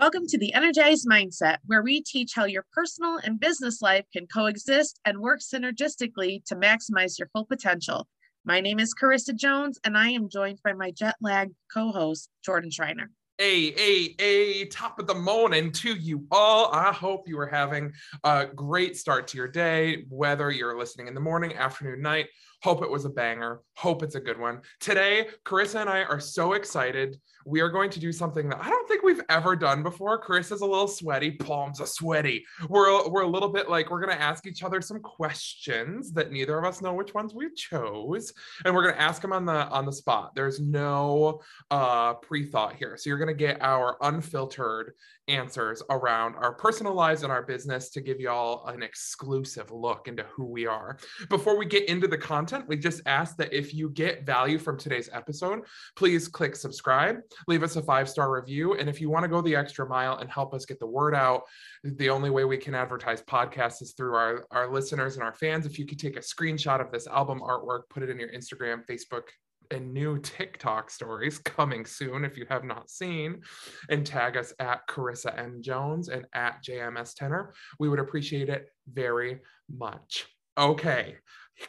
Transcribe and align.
Welcome 0.00 0.28
to 0.28 0.38
the 0.38 0.54
Energized 0.54 1.08
Mindset, 1.08 1.56
where 1.66 1.82
we 1.82 2.00
teach 2.00 2.30
how 2.32 2.44
your 2.44 2.64
personal 2.72 3.18
and 3.24 3.40
business 3.40 3.82
life 3.82 4.04
can 4.12 4.28
coexist 4.28 5.00
and 5.04 5.18
work 5.18 5.40
synergistically 5.40 6.44
to 6.44 6.54
maximize 6.54 7.18
your 7.18 7.28
full 7.32 7.44
potential. 7.44 8.06
My 8.44 8.60
name 8.60 8.78
is 8.78 8.94
Karissa 8.94 9.34
Jones, 9.34 9.80
and 9.82 9.98
I 9.98 10.10
am 10.10 10.28
joined 10.28 10.60
by 10.62 10.72
my 10.74 10.92
jet 10.92 11.16
lag 11.20 11.50
co 11.74 11.90
host, 11.90 12.30
Jordan 12.44 12.70
Schreiner. 12.70 13.10
A, 13.40 13.74
a, 13.76 14.14
a 14.20 14.64
top 14.66 15.00
of 15.00 15.08
the 15.08 15.16
morning 15.16 15.72
to 15.72 15.92
you 15.94 16.24
all. 16.30 16.72
I 16.72 16.92
hope 16.92 17.28
you 17.28 17.36
are 17.40 17.48
having 17.48 17.92
a 18.22 18.46
great 18.46 18.96
start 18.96 19.26
to 19.28 19.36
your 19.36 19.48
day, 19.48 20.04
whether 20.10 20.52
you're 20.52 20.78
listening 20.78 21.08
in 21.08 21.14
the 21.14 21.20
morning, 21.20 21.54
afternoon, 21.54 22.02
night. 22.02 22.26
Hope 22.62 22.82
it 22.82 22.90
was 22.90 23.04
a 23.04 23.10
banger. 23.10 23.60
Hope 23.76 24.02
it's 24.02 24.16
a 24.16 24.20
good 24.20 24.38
one. 24.38 24.60
Today, 24.80 25.28
Karissa 25.44 25.80
and 25.80 25.88
I 25.88 26.02
are 26.02 26.18
so 26.18 26.54
excited. 26.54 27.16
We 27.46 27.60
are 27.60 27.68
going 27.68 27.88
to 27.90 28.00
do 28.00 28.10
something 28.12 28.48
that 28.48 28.58
I 28.60 28.68
don't 28.68 28.88
think 28.88 29.04
we've 29.04 29.22
ever 29.28 29.54
done 29.54 29.84
before. 29.84 30.20
Karissa's 30.20 30.60
a 30.60 30.66
little 30.66 30.88
sweaty, 30.88 31.30
palms 31.30 31.80
are 31.80 31.86
sweaty. 31.86 32.44
We're, 32.68 33.08
we're 33.08 33.22
a 33.22 33.28
little 33.28 33.48
bit 33.48 33.70
like 33.70 33.90
we're 33.90 34.04
going 34.04 34.16
to 34.16 34.20
ask 34.20 34.44
each 34.46 34.64
other 34.64 34.80
some 34.80 35.00
questions 35.00 36.12
that 36.12 36.32
neither 36.32 36.58
of 36.58 36.64
us 36.64 36.82
know 36.82 36.94
which 36.94 37.14
ones 37.14 37.32
we 37.32 37.48
chose, 37.54 38.32
and 38.64 38.74
we're 38.74 38.82
going 38.82 38.96
to 38.96 39.00
ask 39.00 39.22
them 39.22 39.32
on 39.32 39.46
the 39.46 39.68
on 39.68 39.86
the 39.86 39.92
spot. 39.92 40.34
There's 40.34 40.60
no 40.60 41.40
uh, 41.70 42.14
pre-thought 42.14 42.74
here, 42.74 42.96
so 42.96 43.08
you're 43.08 43.18
going 43.18 43.28
to 43.28 43.34
get 43.34 43.62
our 43.62 43.96
unfiltered 44.00 44.94
answers 45.28 45.82
around 45.90 46.34
our 46.36 46.52
personal 46.52 46.94
lives 46.94 47.22
and 47.22 47.32
our 47.32 47.42
business 47.42 47.90
to 47.90 48.00
give 48.00 48.20
y'all 48.20 48.66
an 48.66 48.82
exclusive 48.82 49.70
look 49.70 50.08
into 50.08 50.24
who 50.24 50.44
we 50.44 50.66
are. 50.66 50.98
Before 51.28 51.58
we 51.58 51.66
get 51.66 51.88
into 51.88 52.08
the 52.08 52.18
content, 52.18 52.66
we 52.66 52.76
just 52.76 53.02
ask 53.06 53.36
that 53.36 53.52
if 53.52 53.74
you 53.74 53.90
get 53.90 54.26
value 54.26 54.58
from 54.58 54.78
today's 54.78 55.08
episode, 55.12 55.60
please 55.96 56.28
click 56.28 56.56
subscribe, 56.56 57.18
leave 57.46 57.62
us 57.62 57.76
a 57.76 57.82
five 57.82 58.08
star 58.08 58.32
review. 58.32 58.74
And 58.74 58.88
if 58.88 59.00
you 59.00 59.10
want 59.10 59.24
to 59.24 59.28
go 59.28 59.40
the 59.40 59.56
extra 59.56 59.86
mile 59.88 60.18
and 60.18 60.30
help 60.30 60.54
us 60.54 60.64
get 60.64 60.80
the 60.80 60.86
word 60.86 61.14
out, 61.14 61.42
the 61.84 62.10
only 62.10 62.30
way 62.30 62.44
we 62.44 62.56
can 62.56 62.74
advertise 62.74 63.22
podcasts 63.22 63.82
is 63.82 63.92
through 63.92 64.14
our, 64.14 64.46
our 64.50 64.72
listeners 64.72 65.14
and 65.14 65.22
our 65.22 65.34
fans. 65.34 65.66
If 65.66 65.78
you 65.78 65.86
could 65.86 65.98
take 65.98 66.16
a 66.16 66.20
screenshot 66.20 66.80
of 66.80 66.90
this 66.90 67.06
album 67.06 67.40
artwork, 67.40 67.82
put 67.90 68.02
it 68.02 68.10
in 68.10 68.18
your 68.18 68.30
Instagram, 68.30 68.86
Facebook, 68.86 69.24
and 69.70 69.92
new 69.92 70.18
TikTok 70.18 70.90
stories 70.90 71.38
coming 71.44 71.84
soon 71.84 72.24
if 72.24 72.36
you 72.36 72.46
have 72.48 72.64
not 72.64 72.90
seen, 72.90 73.42
and 73.88 74.06
tag 74.06 74.36
us 74.36 74.52
at 74.58 74.86
Karissa 74.88 75.36
M. 75.38 75.60
Jones 75.60 76.08
and 76.08 76.26
at 76.32 76.62
JMS 76.64 77.14
Tenor. 77.14 77.54
We 77.78 77.88
would 77.88 78.00
appreciate 78.00 78.48
it 78.48 78.68
very 78.92 79.40
much. 79.70 80.26
Okay, 80.56 81.16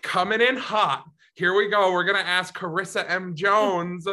coming 0.02 0.42
in 0.42 0.58
hot. 0.58 1.06
Here 1.36 1.56
we 1.56 1.70
go. 1.70 1.92
We're 1.92 2.04
going 2.04 2.22
to 2.22 2.28
ask 2.28 2.58
Karissa 2.58 3.06
M. 3.10 3.36
Jones 3.36 4.08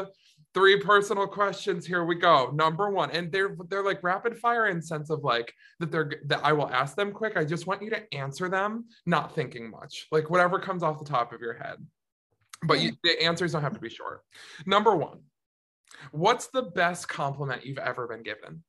three 0.56 0.80
personal 0.80 1.26
questions 1.26 1.84
here 1.84 2.06
we 2.06 2.14
go 2.14 2.50
number 2.54 2.88
one 2.88 3.10
and 3.10 3.30
they're 3.30 3.54
they're 3.68 3.84
like 3.84 4.02
rapid 4.02 4.38
fire 4.38 4.68
in 4.68 4.80
sense 4.80 5.10
of 5.10 5.22
like 5.22 5.52
that 5.80 5.92
they're 5.92 6.10
that 6.24 6.40
i 6.42 6.50
will 6.50 6.70
ask 6.70 6.96
them 6.96 7.12
quick 7.12 7.36
i 7.36 7.44
just 7.44 7.66
want 7.66 7.82
you 7.82 7.90
to 7.90 8.14
answer 8.14 8.48
them 8.48 8.86
not 9.04 9.34
thinking 9.34 9.70
much 9.70 10.06
like 10.10 10.30
whatever 10.30 10.58
comes 10.58 10.82
off 10.82 10.98
the 10.98 11.04
top 11.04 11.34
of 11.34 11.42
your 11.42 11.52
head 11.52 11.76
but 12.66 12.80
you, 12.80 12.92
the 13.02 13.22
answers 13.22 13.52
don't 13.52 13.62
have 13.62 13.74
to 13.74 13.80
be 13.80 13.88
short. 13.88 14.22
Number 14.66 14.96
one, 14.96 15.20
what's 16.10 16.48
the 16.48 16.62
best 16.62 17.08
compliment 17.08 17.64
you've 17.64 17.78
ever 17.78 18.06
been 18.06 18.22
given? 18.22 18.62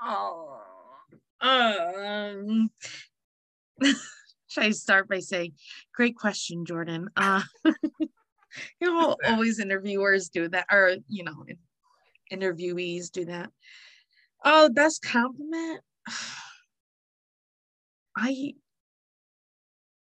Oh, 0.00 0.60
um, 1.40 2.70
should 3.82 4.62
I 4.62 4.70
start 4.70 5.08
by 5.08 5.20
saying, 5.20 5.52
great 5.94 6.16
question, 6.16 6.64
Jordan. 6.64 7.08
Uh, 7.16 7.42
you 7.64 8.08
know, 8.80 9.16
always 9.26 9.58
interviewers 9.58 10.28
do 10.28 10.48
that, 10.48 10.66
or 10.70 10.96
you 11.08 11.24
know, 11.24 11.44
interviewees 12.32 13.10
do 13.10 13.24
that. 13.26 13.50
Oh, 14.44 14.68
best 14.68 15.02
compliment. 15.02 15.80
I 18.16 18.54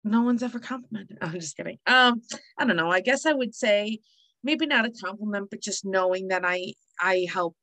no 0.04 0.22
one's 0.22 0.42
ever 0.42 0.59
complimented. 0.59 1.19
I'm 1.20 1.32
just 1.32 1.56
kidding. 1.56 1.78
Um, 1.87 2.20
I 2.59 2.66
don't 2.66 2.76
know. 2.76 2.91
I 2.91 3.00
guess 3.00 3.26
I 3.26 3.32
would 3.32 3.54
say 3.54 3.98
maybe 4.42 4.66
not 4.66 4.84
a 4.84 4.91
compliment, 4.91 5.48
but 5.50 5.62
just 5.62 5.84
knowing 5.84 6.28
that 6.28 6.44
I 6.44 6.75
I 7.00 7.26
help 7.32 7.56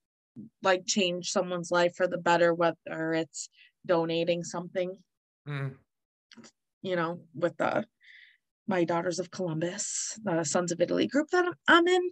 like 0.63 0.85
change 0.85 1.29
someone's 1.29 1.72
life 1.72 1.94
for 1.96 2.07
the 2.07 2.18
better, 2.18 2.53
whether 2.53 3.13
it's 3.13 3.50
donating 3.85 4.44
something. 4.44 4.97
Mm. 5.47 5.75
You 6.81 6.96
know, 6.96 7.19
with 7.35 7.57
the 7.57 7.85
my 8.68 8.84
Daughters 8.84 9.19
of 9.19 9.31
Columbus, 9.31 10.19
the 10.23 10.44
Sons 10.44 10.72
of 10.72 10.81
Italy 10.81 11.08
group 11.08 11.28
that 11.31 11.46
I'm 11.68 11.88
in. 11.88 12.09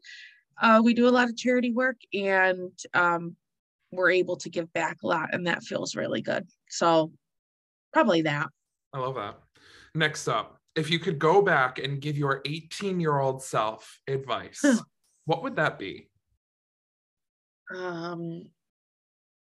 Uh, 0.62 0.82
we 0.84 0.94
do 0.94 1.08
a 1.08 1.10
lot 1.10 1.30
of 1.30 1.38
charity 1.38 1.72
work 1.72 1.96
and 2.14 2.78
um, 2.94 3.36
we're 3.92 4.12
able 4.12 4.36
to 4.38 4.50
give 4.50 4.72
back 4.74 4.98
a 5.04 5.08
lot, 5.08 5.30
and 5.34 5.48
that 5.48 5.64
feels 5.64 5.96
really 5.96 6.22
good. 6.22 6.48
So, 6.70 7.12
probably 7.94 8.24
that. 8.24 8.48
I 8.94 9.00
love 9.00 9.16
that. 9.16 9.40
Next 9.96 10.28
up, 10.28 10.60
if 10.76 10.90
you 10.90 11.00
could 11.00 11.20
go 11.20 11.42
back 11.42 11.80
and 11.80 12.02
give 12.02 12.18
your 12.18 12.42
18 12.46 13.00
year 13.00 13.20
old 13.20 13.44
self 13.44 14.00
advice, 14.08 14.64
what 15.26 15.44
would 15.44 15.56
that 15.58 15.80
be? 15.80 16.10
Um, 17.76 18.50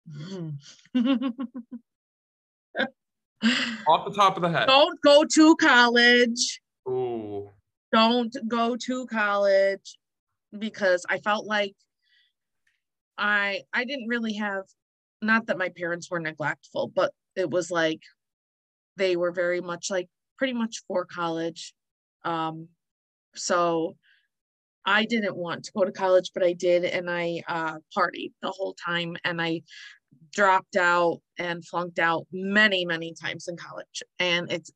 Off 3.87 4.05
the 4.05 4.13
top 4.15 4.35
of 4.35 4.41
the 4.41 4.49
head. 4.49 4.67
Don't 4.67 4.99
go 5.01 5.23
to 5.23 5.55
college. 5.55 6.61
Ooh. 6.87 7.49
Don't 7.91 8.35
go 8.47 8.75
to 8.75 9.07
college 9.07 9.97
because 10.57 11.05
I 11.09 11.19
felt 11.19 11.45
like 11.45 11.75
I 13.17 13.61
I 13.73 13.85
didn't 13.85 14.07
really 14.07 14.33
have 14.33 14.65
not 15.21 15.47
that 15.47 15.57
my 15.57 15.69
parents 15.69 16.09
were 16.09 16.19
neglectful, 16.19 16.91
but 16.93 17.11
it 17.35 17.49
was 17.49 17.71
like 17.71 18.01
they 18.97 19.15
were 19.15 19.31
very 19.31 19.61
much 19.61 19.89
like 19.89 20.07
pretty 20.39 20.53
much 20.53 20.81
for 20.87 21.05
college. 21.05 21.73
Um, 22.23 22.69
so 23.35 23.95
I 24.85 25.05
didn't 25.05 25.35
want 25.35 25.65
to 25.65 25.71
go 25.75 25.83
to 25.83 25.91
college, 25.91 26.31
but 26.33 26.43
I 26.43 26.53
did, 26.53 26.85
and 26.85 27.09
I 27.09 27.43
uh, 27.47 27.75
partied 27.95 28.31
the 28.41 28.49
whole 28.49 28.73
time, 28.73 29.17
and 29.23 29.39
I 29.39 29.61
dropped 30.33 30.77
out 30.77 31.19
and 31.37 31.63
flunked 31.63 31.99
out 31.99 32.25
many, 32.31 32.85
many 32.85 33.13
times 33.13 33.47
in 33.47 33.57
college, 33.57 34.01
and 34.17 34.51
it's 34.51 34.71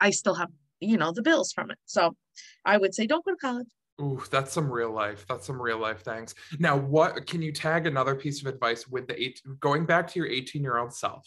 I 0.00 0.10
still 0.10 0.34
have 0.34 0.48
you 0.80 0.96
know 0.96 1.12
the 1.12 1.22
bills 1.22 1.52
from 1.52 1.70
it. 1.70 1.78
So 1.84 2.16
I 2.64 2.78
would 2.78 2.94
say 2.94 3.06
don't 3.06 3.24
go 3.24 3.32
to 3.32 3.36
college. 3.36 3.66
Ooh, 4.00 4.22
that's 4.30 4.52
some 4.52 4.70
real 4.72 4.90
life. 4.90 5.26
That's 5.28 5.46
some 5.46 5.60
real 5.60 5.78
life 5.78 6.00
things. 6.00 6.34
Now, 6.58 6.76
what 6.76 7.26
can 7.26 7.42
you 7.42 7.52
tag 7.52 7.86
another 7.86 8.14
piece 8.14 8.40
of 8.40 8.46
advice 8.46 8.88
with 8.88 9.06
the 9.06 9.20
eight 9.20 9.42
going 9.60 9.84
back 9.84 10.08
to 10.08 10.18
your 10.18 10.28
18 10.28 10.62
year 10.62 10.78
old 10.78 10.94
self 10.94 11.26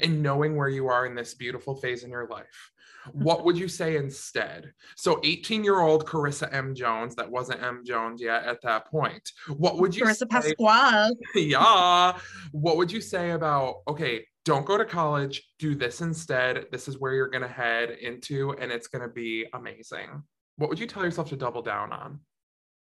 and 0.00 0.22
knowing 0.22 0.54
where 0.54 0.68
you 0.68 0.86
are 0.86 1.06
in 1.06 1.16
this 1.16 1.34
beautiful 1.34 1.74
phase 1.74 2.04
in 2.04 2.10
your 2.10 2.28
life? 2.28 2.71
What 3.12 3.44
would 3.44 3.58
you 3.58 3.68
say 3.68 3.96
instead? 3.96 4.72
So 4.96 5.20
18 5.24 5.64
year 5.64 5.80
old 5.80 6.06
Karissa 6.06 6.52
M. 6.52 6.74
Jones, 6.74 7.14
that 7.16 7.30
wasn't 7.30 7.62
M. 7.62 7.82
Jones 7.84 8.20
yet 8.20 8.44
at 8.44 8.62
that 8.62 8.86
point. 8.86 9.28
What 9.48 9.78
would 9.78 9.94
you 9.94 10.04
Karissa 10.04 10.18
say? 10.18 10.26
Pasquale. 10.26 11.14
yeah. 11.34 12.18
What 12.52 12.76
would 12.76 12.92
you 12.92 13.00
say 13.00 13.32
about, 13.32 13.82
okay, 13.88 14.24
don't 14.44 14.66
go 14.66 14.76
to 14.76 14.84
college, 14.84 15.42
do 15.58 15.74
this 15.74 16.00
instead. 16.00 16.66
This 16.72 16.88
is 16.88 16.98
where 16.98 17.14
you're 17.14 17.28
going 17.28 17.42
to 17.42 17.48
head 17.48 17.90
into, 17.90 18.52
and 18.52 18.72
it's 18.72 18.88
going 18.88 19.02
to 19.02 19.12
be 19.12 19.46
amazing. 19.52 20.22
What 20.56 20.68
would 20.68 20.78
you 20.78 20.86
tell 20.86 21.04
yourself 21.04 21.28
to 21.30 21.36
double 21.36 21.62
down 21.62 21.92
on? 21.92 22.20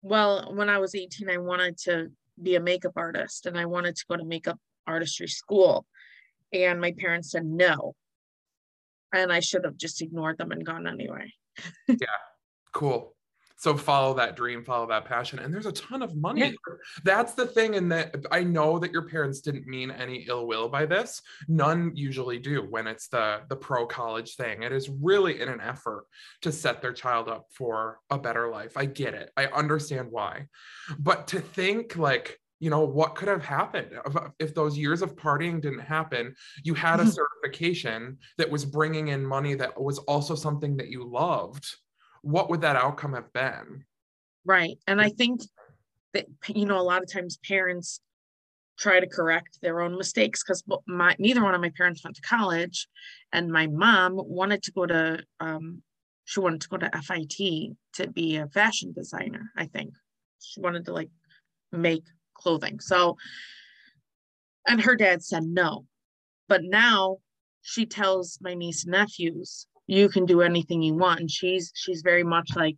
Well, 0.02 0.54
when 0.56 0.70
I 0.70 0.80
was 0.80 0.96
18, 0.96 1.30
I 1.30 1.38
wanted 1.38 1.78
to 1.80 2.12
be 2.42 2.56
a 2.56 2.60
makeup 2.60 2.94
artist 2.96 3.46
and 3.46 3.58
I 3.58 3.66
wanted 3.66 3.96
to 3.96 4.06
go 4.10 4.18
to 4.18 4.24
makeup 4.24 4.60
artistry 4.88 5.28
school. 5.28 5.86
And 6.52 6.81
my 6.81 6.92
parents 6.92 7.31
said 7.31 7.46
no 7.46 7.96
and 9.14 9.32
I 9.32 9.40
should 9.40 9.66
have 9.66 9.78
just 9.78 10.02
ignored 10.02 10.38
them 10.38 10.52
and 10.52 10.66
gone 10.66 10.88
anyway. 10.88 11.34
yeah, 11.88 11.96
cool. 12.74 13.16
So 13.62 13.78
follow 13.78 14.16
that 14.16 14.36
dream, 14.36 14.64
follow 14.64 14.88
that 14.88 15.06
passion, 15.06 15.38
and 15.38 15.54
there's 15.54 15.68
a 15.68 15.72
ton 15.72 16.02
of 16.02 16.16
money. 16.16 16.42
Yeah. 16.42 16.52
That's 17.04 17.36
the 17.36 17.46
thing, 17.46 17.76
and 17.76 17.92
that 17.92 18.16
I 18.31 18.44
know 18.44 18.80
that 18.80 18.92
your 18.92 19.04
parents 19.04 19.40
didn't 19.40 19.68
mean 19.68 19.92
any 19.92 20.25
ill 20.28 20.48
will 20.48 20.68
by 20.68 20.88
this. 20.88 21.22
None 21.48 21.92
usually 21.94 22.40
do 22.40 22.63
when 22.68 22.88
it's 22.88 23.08
the 23.08 23.42
the 23.50 23.56
pro 23.56 23.86
college 23.86 24.34
thing. 24.36 24.63
It 24.63 24.72
is 24.72 24.90
really 24.90 25.42
in 25.42 25.48
an 25.48 25.62
effort 25.62 26.07
to 26.42 26.52
set 26.52 26.81
their 26.81 26.92
child 26.92 27.30
up 27.30 27.50
for 27.54 28.00
a 28.10 28.18
better 28.18 28.50
life. 28.50 28.78
I 28.78 28.86
get 28.86 29.14
it. 29.14 29.30
I 29.38 29.46
understand 29.46 30.07
why, 30.10 30.48
but 30.98 31.28
to 31.28 31.40
think 31.40 31.96
like 31.96 32.41
you 32.62 32.69
know 32.69 32.81
what 32.81 33.16
could 33.16 33.28
have 33.28 33.44
happened 33.44 33.90
if 34.40 34.54
those 34.54 34.78
years 34.78 35.02
of 35.02 35.16
partying 35.16 35.60
didn't 35.60 35.80
happen 35.80 36.34
you 36.63 36.74
had 36.74 37.00
a 37.00 37.06
certification 37.08 38.18
that 38.38 38.50
was 38.50 38.63
bringing 38.63 39.10
in 39.10 39.25
money 39.25 39.56
that 39.56 39.81
was 39.81 39.98
also 40.00 40.36
something 40.36 40.78
that 40.78 40.88
you 40.88 41.04
loved 41.04 41.75
what 42.22 42.52
would 42.52 42.62
that 42.62 42.75
outcome 42.75 43.13
have 43.13 43.34
been? 43.34 43.84
Right 44.46 44.78
and 44.88 45.02
i 45.02 45.10
think 45.10 45.42
that 46.13 46.25
you 46.48 46.66
know 46.66 46.80
a 46.80 46.84
lot 46.84 47.04
of 47.04 47.12
times 47.12 47.40
parents 47.48 48.00
try 48.78 49.00
to 49.00 49.07
correct 49.07 49.60
their 49.62 49.81
own 49.81 49.98
mistakes 49.98 50.44
because 50.44 50.64
my 50.88 51.16
neither 51.19 51.44
one 51.44 51.56
of 51.56 51.62
my 51.62 51.72
parents 51.75 52.04
went 52.04 52.16
to 52.16 52.22
college 52.22 52.88
and 53.34 53.52
my 53.52 53.68
mom 53.68 54.14
wanted 54.16 54.64
to 54.64 54.72
go 54.72 54.86
to 54.86 55.19
um, 55.40 55.81
she 56.25 56.40
wanted 56.40 56.62
to 56.62 56.69
go 56.69 56.78
to 56.78 56.90
fit 57.02 57.75
to 57.94 58.10
be 58.10 58.38
a 58.38 58.48
fashion 58.48 58.94
designer 58.94 59.52
i 59.57 59.66
think. 59.66 59.94
She 60.44 60.60
wanted 60.60 60.86
to 60.86 60.94
like 60.94 61.10
make 61.72 62.04
clothing. 62.42 62.80
So, 62.80 63.18
and 64.68 64.82
her 64.82 64.96
dad 64.96 65.24
said 65.24 65.44
no. 65.44 65.86
But 66.48 66.64
now 66.64 67.18
she 67.62 67.86
tells 67.86 68.38
my 68.42 68.54
niece 68.54 68.84
and 68.84 68.92
nephews, 68.92 69.68
you 69.88 70.10
can 70.10 70.26
do 70.26 70.42
anything 70.42 70.82
you 70.82 70.96
want. 70.96 71.20
And 71.20 71.32
she's 71.32 71.72
she's 71.76 72.02
very 72.02 72.24
much 72.24 72.52
like 72.56 72.78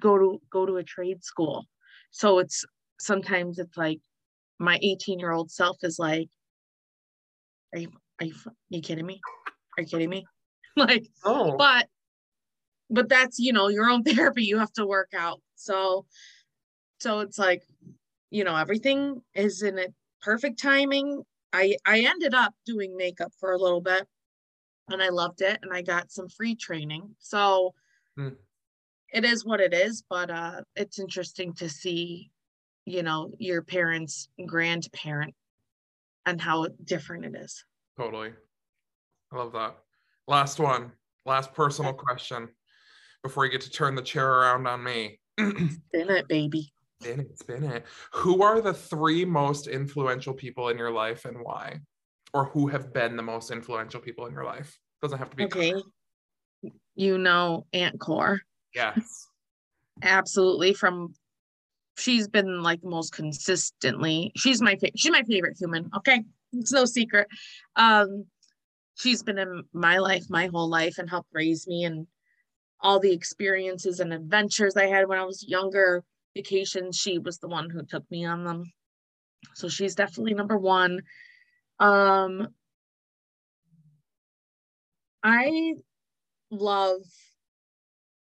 go 0.00 0.18
to 0.18 0.40
go 0.50 0.66
to 0.66 0.76
a 0.76 0.84
trade 0.84 1.22
school. 1.24 1.66
So 2.10 2.38
it's 2.38 2.64
sometimes 2.98 3.58
it's 3.58 3.76
like 3.76 4.00
my 4.58 4.78
18 4.82 5.18
year 5.18 5.32
old 5.32 5.50
self 5.50 5.78
is 5.82 5.98
like, 5.98 6.28
are 7.74 7.80
you 7.80 7.88
are 8.20 8.26
you, 8.26 8.34
are 8.46 8.52
you 8.68 8.82
kidding 8.82 9.06
me? 9.06 9.20
Are 9.78 9.82
you 9.82 9.88
kidding 9.88 10.10
me? 10.10 10.26
like, 10.76 11.06
oh. 11.24 11.56
but 11.56 11.86
but 12.88 13.08
that's 13.08 13.38
you 13.38 13.52
know 13.52 13.68
your 13.68 13.88
own 13.88 14.02
therapy 14.04 14.44
you 14.44 14.58
have 14.58 14.72
to 14.74 14.86
work 14.86 15.10
out. 15.16 15.40
So 15.56 16.06
so 17.00 17.20
it's 17.20 17.38
like, 17.38 17.62
you 18.30 18.44
know, 18.44 18.56
everything 18.56 19.22
is 19.34 19.62
in 19.62 19.78
a 19.78 19.86
perfect 20.22 20.60
timing. 20.60 21.22
I 21.52 21.76
I 21.84 22.00
ended 22.00 22.34
up 22.34 22.54
doing 22.64 22.96
makeup 22.96 23.32
for 23.38 23.52
a 23.52 23.58
little 23.58 23.80
bit 23.80 24.06
and 24.88 25.02
I 25.02 25.08
loved 25.08 25.42
it 25.42 25.58
and 25.62 25.72
I 25.72 25.82
got 25.82 26.10
some 26.10 26.28
free 26.28 26.54
training. 26.54 27.14
So 27.18 27.74
hmm. 28.16 28.30
it 29.12 29.24
is 29.24 29.44
what 29.44 29.60
it 29.60 29.74
is, 29.74 30.04
but 30.08 30.30
uh 30.30 30.62
it's 30.76 30.98
interesting 30.98 31.52
to 31.54 31.68
see, 31.68 32.30
you 32.84 33.02
know, 33.02 33.32
your 33.38 33.62
parents, 33.62 34.28
grandparent 34.46 35.34
and 36.26 36.40
how 36.40 36.68
different 36.84 37.24
it 37.24 37.34
is. 37.34 37.64
Totally. 37.98 38.32
I 39.32 39.36
love 39.36 39.52
that. 39.52 39.76
Last 40.28 40.60
one, 40.60 40.92
last 41.26 41.52
personal 41.54 41.92
question 41.92 42.48
before 43.22 43.44
you 43.44 43.50
get 43.50 43.60
to 43.62 43.70
turn 43.70 43.94
the 43.94 44.02
chair 44.02 44.28
around 44.28 44.66
on 44.66 44.82
me. 44.82 45.18
spin 45.38 45.80
it, 45.92 46.28
baby. 46.28 46.72
Spin 47.02 47.20
it, 47.20 47.38
spin 47.38 47.64
it. 47.64 47.86
Who 48.12 48.42
are 48.42 48.60
the 48.60 48.74
three 48.74 49.24
most 49.24 49.66
influential 49.66 50.34
people 50.34 50.68
in 50.68 50.78
your 50.78 50.90
life 50.90 51.24
and 51.24 51.38
why? 51.40 51.80
or 52.32 52.46
who 52.46 52.68
have 52.68 52.92
been 52.92 53.16
the 53.16 53.22
most 53.22 53.50
influential 53.50 54.00
people 54.00 54.26
in 54.26 54.32
your 54.32 54.44
life. 54.44 54.78
Doesn't 55.02 55.18
have 55.18 55.30
to 55.30 55.36
be. 55.36 55.44
Okay. 55.44 55.74
You 56.94 57.18
know 57.18 57.66
Aunt 57.72 57.98
Core. 57.98 58.40
Yes. 58.74 59.26
Absolutely. 60.02 60.74
From 60.74 61.14
she's 61.96 62.28
been 62.28 62.62
like 62.62 62.84
most 62.84 63.12
consistently. 63.12 64.32
She's 64.36 64.60
my 64.60 64.72
favorite. 64.72 64.98
She's 64.98 65.12
my 65.12 65.22
favorite 65.22 65.56
human. 65.58 65.90
Okay, 65.96 66.22
it's 66.52 66.72
no 66.72 66.84
secret. 66.84 67.26
Um, 67.76 68.26
she's 68.94 69.22
been 69.22 69.38
in 69.38 69.64
my 69.72 69.98
life 69.98 70.24
my 70.28 70.46
whole 70.46 70.68
life 70.68 70.98
and 70.98 71.08
helped 71.08 71.30
raise 71.32 71.66
me 71.66 71.84
and 71.84 72.06
all 72.82 72.98
the 72.98 73.12
experiences 73.12 74.00
and 74.00 74.12
adventures 74.12 74.76
I 74.76 74.86
had 74.86 75.08
when 75.08 75.18
I 75.18 75.24
was 75.24 75.46
younger. 75.46 76.04
Vacations. 76.34 76.96
She 76.96 77.18
was 77.18 77.38
the 77.38 77.48
one 77.48 77.70
who 77.70 77.84
took 77.84 78.08
me 78.10 78.24
on 78.24 78.44
them. 78.44 78.72
So 79.54 79.68
she's 79.68 79.94
definitely 79.94 80.34
number 80.34 80.58
one. 80.58 81.00
Um, 81.78 82.48
I 85.22 85.74
love 86.50 87.02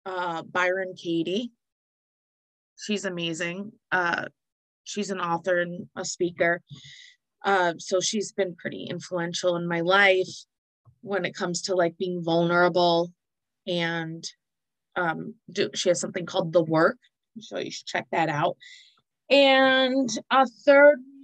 uh, 0.06 0.42
Byron 0.42 0.94
Katie. 0.96 1.52
She's 2.76 3.04
amazing. 3.04 3.72
Uh, 3.90 4.26
she's 4.84 5.10
an 5.10 5.20
author 5.20 5.60
and 5.60 5.86
a 5.96 6.04
speaker. 6.04 6.62
Uh, 7.44 7.74
so 7.78 8.00
she's 8.00 8.32
been 8.32 8.54
pretty 8.54 8.86
influential 8.90 9.56
in 9.56 9.66
my 9.66 9.80
life 9.80 10.28
when 11.02 11.24
it 11.24 11.34
comes 11.34 11.62
to 11.62 11.74
like 11.74 11.96
being 11.98 12.22
vulnerable 12.22 13.12
and 13.66 14.24
um, 14.96 15.34
do, 15.50 15.70
she 15.74 15.88
has 15.88 16.00
something 16.00 16.26
called 16.26 16.52
The 16.52 16.62
Work. 16.62 16.98
So 17.40 17.58
you 17.58 17.70
should 17.70 17.86
check 17.86 18.06
that 18.12 18.28
out. 18.28 18.56
And 19.30 20.08
a 20.30 20.46
third 20.46 20.98
one. 20.98 21.18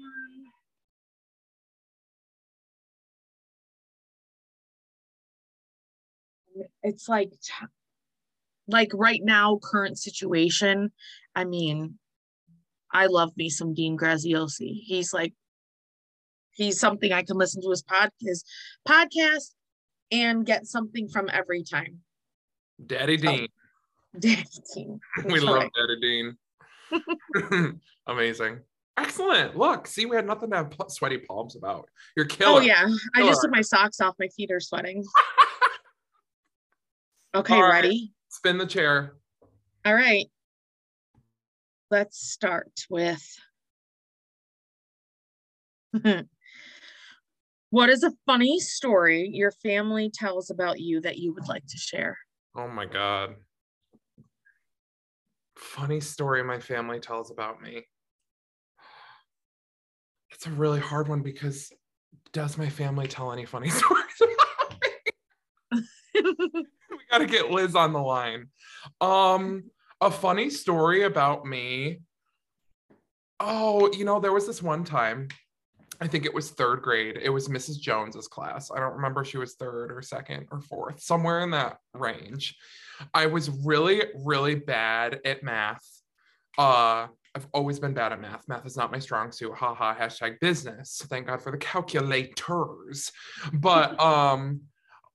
it's 6.82 7.08
like 7.08 7.32
like 8.68 8.90
right 8.94 9.20
now 9.22 9.58
current 9.62 9.98
situation 9.98 10.92
i 11.34 11.44
mean 11.44 11.98
i 12.92 13.06
love 13.06 13.30
me 13.36 13.48
some 13.48 13.74
dean 13.74 13.96
graziosi 13.96 14.80
he's 14.84 15.12
like 15.12 15.34
he's 16.52 16.78
something 16.78 17.12
i 17.12 17.22
can 17.22 17.36
listen 17.36 17.62
to 17.62 17.70
his 17.70 17.82
pod 17.82 18.10
his 18.20 18.44
podcast 18.88 19.52
and 20.12 20.46
get 20.46 20.66
something 20.66 21.08
from 21.08 21.28
every 21.32 21.62
time 21.62 22.00
daddy 22.86 23.16
dean 23.16 23.48
daddy 24.18 24.44
dean 24.74 25.00
we 25.24 25.40
love 25.40 25.68
daddy 25.74 26.00
dean 27.42 27.80
amazing 28.06 28.60
excellent 28.96 29.56
look 29.56 29.86
see 29.86 30.06
we 30.06 30.14
had 30.14 30.26
nothing 30.26 30.50
to 30.50 30.56
have 30.56 30.72
sweaty 30.88 31.18
palms 31.18 31.56
about 31.56 31.88
you're 32.16 32.26
killing 32.26 32.62
oh 32.62 32.66
yeah 32.66 32.86
i 33.16 33.22
just 33.22 33.40
took 33.42 33.50
my 33.50 33.60
socks 33.60 34.00
off 34.00 34.14
my 34.18 34.28
feet 34.28 34.50
are 34.52 34.60
sweating 34.60 35.02
Okay, 37.34 37.60
right. 37.60 37.70
ready? 37.70 38.12
Spin 38.28 38.58
the 38.58 38.66
chair. 38.66 39.14
All 39.84 39.94
right. 39.94 40.26
Let's 41.90 42.30
start 42.30 42.70
with 42.88 43.22
what 47.70 47.88
is 47.88 48.02
a 48.02 48.12
funny 48.26 48.58
story 48.58 49.28
your 49.32 49.52
family 49.52 50.10
tells 50.10 50.50
about 50.50 50.80
you 50.80 51.00
that 51.02 51.18
you 51.18 51.32
would 51.34 51.46
like 51.48 51.66
to 51.66 51.76
share? 51.76 52.18
Oh 52.56 52.68
my 52.68 52.86
God. 52.86 53.34
Funny 55.64 56.00
story 56.00 56.44
my 56.44 56.60
family 56.60 57.00
tells 57.00 57.30
about 57.30 57.60
me. 57.60 57.84
It's 60.30 60.46
a 60.46 60.50
really 60.50 60.78
hard 60.78 61.08
one 61.08 61.22
because 61.22 61.72
does 62.32 62.58
my 62.58 62.68
family 62.68 63.08
tell 63.08 63.32
any 63.32 63.44
funny 63.44 63.70
stories 63.70 64.20
about 64.20 64.76
me? 65.72 65.80
We 66.90 66.98
got 67.10 67.18
to 67.18 67.26
get 67.26 67.50
Liz 67.50 67.74
on 67.74 67.92
the 67.92 68.00
line. 68.00 68.48
Um, 69.00 69.64
a 70.00 70.10
funny 70.10 70.50
story 70.50 71.02
about 71.02 71.44
me. 71.46 72.00
Oh, 73.40 73.90
you 73.92 74.04
know, 74.04 74.20
there 74.20 74.32
was 74.32 74.46
this 74.46 74.62
one 74.62 74.84
time, 74.84 75.28
I 76.00 76.06
think 76.06 76.24
it 76.24 76.34
was 76.34 76.50
third 76.50 76.82
grade. 76.82 77.18
It 77.20 77.30
was 77.30 77.48
Mrs. 77.48 77.80
Jones's 77.80 78.28
class. 78.28 78.70
I 78.70 78.78
don't 78.78 78.94
remember 78.94 79.24
she 79.24 79.38
was 79.38 79.54
third 79.54 79.90
or 79.90 80.02
second 80.02 80.46
or 80.50 80.60
fourth, 80.60 81.00
somewhere 81.00 81.40
in 81.40 81.50
that 81.50 81.78
range. 81.94 82.56
I 83.12 83.26
was 83.26 83.50
really, 83.50 84.02
really 84.14 84.54
bad 84.54 85.20
at 85.24 85.42
math. 85.42 85.84
Uh, 86.56 87.08
I've 87.34 87.48
always 87.52 87.80
been 87.80 87.94
bad 87.94 88.12
at 88.12 88.20
math. 88.20 88.46
Math 88.46 88.64
is 88.64 88.76
not 88.76 88.92
my 88.92 89.00
strong 89.00 89.32
suit. 89.32 89.54
Haha, 89.54 89.94
hashtag 89.94 90.38
business. 90.40 91.04
Thank 91.08 91.26
God 91.26 91.42
for 91.42 91.50
the 91.50 91.58
calculators. 91.58 93.10
But 93.52 93.98
um 94.04 94.60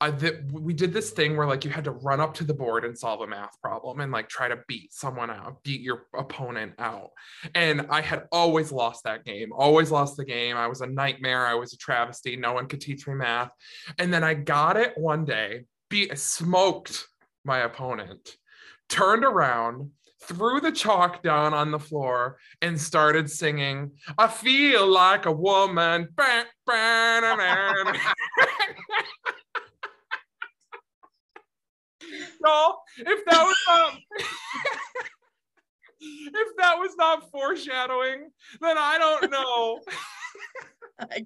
I, 0.02 0.12
th- 0.12 0.44
we 0.54 0.74
did 0.74 0.94
this 0.94 1.12
thing 1.12 1.36
where 1.36 1.46
like 1.46 1.66
you 1.66 1.72
had 1.72 1.84
to 1.84 1.92
run 1.92 2.22
up 2.22 2.34
to 2.36 2.46
the 2.46 2.54
board 2.54 2.86
and 2.86 2.98
solve 2.98 3.20
a 3.20 3.28
math 3.28 3.60
problem 3.62 4.00
and 4.00 4.14
like 4.14 4.30
try 4.30 4.48
to 4.48 4.60
beat 4.66 4.94
someone 4.94 5.30
out, 5.30 5.62
beat 5.64 5.82
your 5.82 6.06
opponent 6.18 6.74
out. 6.80 7.10
And 7.54 7.86
I 7.90 8.00
had 8.00 8.24
always 8.32 8.72
lost 8.72 9.04
that 9.04 9.26
game, 9.26 9.50
always 9.52 9.92
lost 9.92 10.16
the 10.16 10.24
game. 10.24 10.56
I 10.56 10.68
was 10.68 10.80
a 10.80 10.88
nightmare. 10.88 11.46
I 11.46 11.56
was 11.56 11.74
a 11.74 11.78
travesty. 11.78 12.38
No 12.38 12.54
one 12.54 12.68
could 12.68 12.80
teach 12.80 13.08
me 13.08 13.16
math. 13.16 13.52
And 13.98 14.14
then 14.14 14.24
I 14.24 14.36
got 14.36 14.78
it 14.78 14.98
one 14.98 15.26
day, 15.26 15.66
beat, 15.90 16.18
smoked 16.18 17.06
my 17.50 17.60
opponent, 17.62 18.38
turned 18.90 19.26
around, 19.26 19.90
threw 20.22 20.62
the 20.62 20.72
chalk 20.72 21.24
down 21.24 21.52
on 21.52 21.72
the 21.72 21.80
floor 21.80 22.38
and 22.62 22.80
started 22.80 23.30
singing, 23.30 23.92
I 24.20 24.28
feel 24.28 24.86
like 24.86 25.26
a 25.26 25.32
woman. 25.32 26.10
If 32.98 33.26
that 33.26 33.44
was 33.44 33.56
not 33.68 33.94
if 36.02 36.56
that 36.58 36.78
was 36.78 36.96
not 36.98 37.32
foreshadowing, 37.32 38.30
then 38.62 38.78
I 38.78 38.98
don't 38.98 39.32
know. 39.32 39.80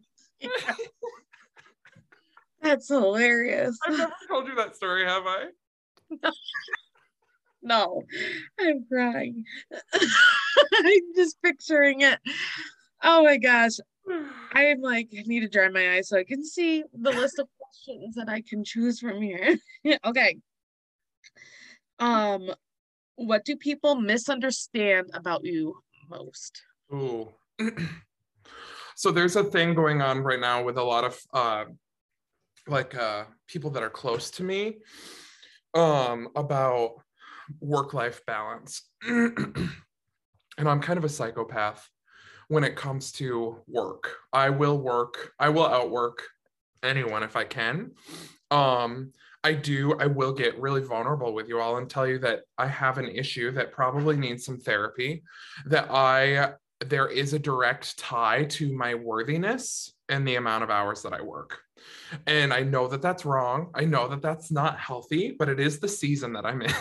That's 2.62 2.88
hilarious. 2.88 3.78
I've 3.86 3.98
never 3.98 4.14
told 4.30 4.48
you 4.48 4.56
that 4.56 4.76
story, 4.76 5.06
have 5.06 5.24
I? 5.26 5.48
No, 6.10 6.32
no. 7.62 8.04
I'm 8.60 8.86
crying. 8.92 9.46
I'm 9.94 11.16
just 11.16 11.42
picturing 11.42 12.02
it. 12.02 12.20
Oh 13.04 13.24
my 13.24 13.38
gosh. 13.38 13.78
I 14.54 14.66
am 14.66 14.82
like, 14.82 15.10
I 15.18 15.24
need 15.26 15.42
to 15.42 15.50
dry 15.50 15.70
my 15.70 15.96
eyes 15.96 16.10
so 16.10 16.18
I 16.18 16.24
can 16.24 16.44
see 16.44 16.84
the 16.94 17.12
list 17.12 17.40
of 17.40 17.48
questions 17.58 18.16
that 18.16 18.30
I 18.30 18.42
can 18.42 18.64
choose 18.64 19.00
from 19.00 19.22
here. 19.22 19.58
okay. 20.06 20.38
Um, 22.00 22.54
what 23.16 23.46
do 23.46 23.56
people 23.56 23.96
misunderstand 23.96 25.12
about 25.14 25.46
you 25.46 25.76
most? 26.10 26.62
Ooh. 26.94 27.30
so 28.96 29.12
there's 29.12 29.36
a 29.36 29.44
thing 29.44 29.74
going 29.74 30.02
on 30.02 30.20
right 30.20 30.40
now 30.40 30.64
with 30.64 30.78
a 30.78 30.84
lot 30.84 31.04
of 31.04 31.20
uh 31.34 31.66
like 32.68 32.96
uh 32.96 33.24
people 33.48 33.70
that 33.70 33.84
are 33.84 33.90
close 33.90 34.32
to 34.32 34.44
me 34.44 34.78
um 35.74 36.30
about 36.36 36.96
work 37.60 37.94
life 37.94 38.22
balance. 38.26 38.90
and 39.02 39.70
I'm 40.58 40.82
kind 40.82 40.98
of 40.98 41.04
a 41.04 41.10
psychopath 41.10 41.90
when 42.48 42.64
it 42.64 42.76
comes 42.76 43.12
to 43.14 43.58
work. 43.68 44.16
I 44.32 44.50
will 44.50 44.78
work, 44.78 45.34
I 45.40 45.50
will 45.50 45.66
outwork 45.66 46.24
anyone 46.84 47.24
if 47.24 47.36
I 47.36 47.46
can. 47.46 47.92
Um, 48.52 49.12
I 49.44 49.54
do, 49.54 49.98
I 50.00 50.08
will 50.08 50.34
get 50.34 50.60
really 50.60 50.82
vulnerable 50.82 51.34
with 51.34 51.50
you 51.50 51.60
all 51.60 51.78
and 51.78 51.90
tell 51.90 52.08
you 52.08 52.20
that 52.20 52.42
I 52.58 52.68
have 52.68 52.98
an 52.98 53.10
issue 53.10 53.52
that 53.52 53.74
probably 53.74 54.16
needs 54.16 54.46
some 54.46 54.60
therapy, 54.60 55.24
that 55.66 55.88
I 55.90 56.54
there 56.90 57.08
is 57.08 57.34
a 57.34 57.40
direct 57.40 57.98
tie 57.98 58.44
to 58.44 58.76
my 58.76 58.94
worthiness 58.94 59.94
and 60.10 60.28
the 60.28 60.36
amount 60.36 60.64
of 60.64 60.70
hours 60.70 61.02
that 61.04 61.14
I 61.14 61.22
work. 61.22 61.60
And 62.28 62.54
I 62.54 62.62
know 62.62 62.88
that 62.88 63.02
that's 63.02 63.26
wrong. 63.26 63.72
I 63.74 63.86
know 63.86 64.08
that 64.08 64.22
that's 64.22 64.52
not 64.52 64.80
healthy, 64.80 65.36
but 65.38 65.50
it 65.50 65.60
is 65.60 65.80
the 65.80 65.88
season 65.88 66.34
that 66.34 66.46
I'm 66.46 66.62
in. 66.62 66.74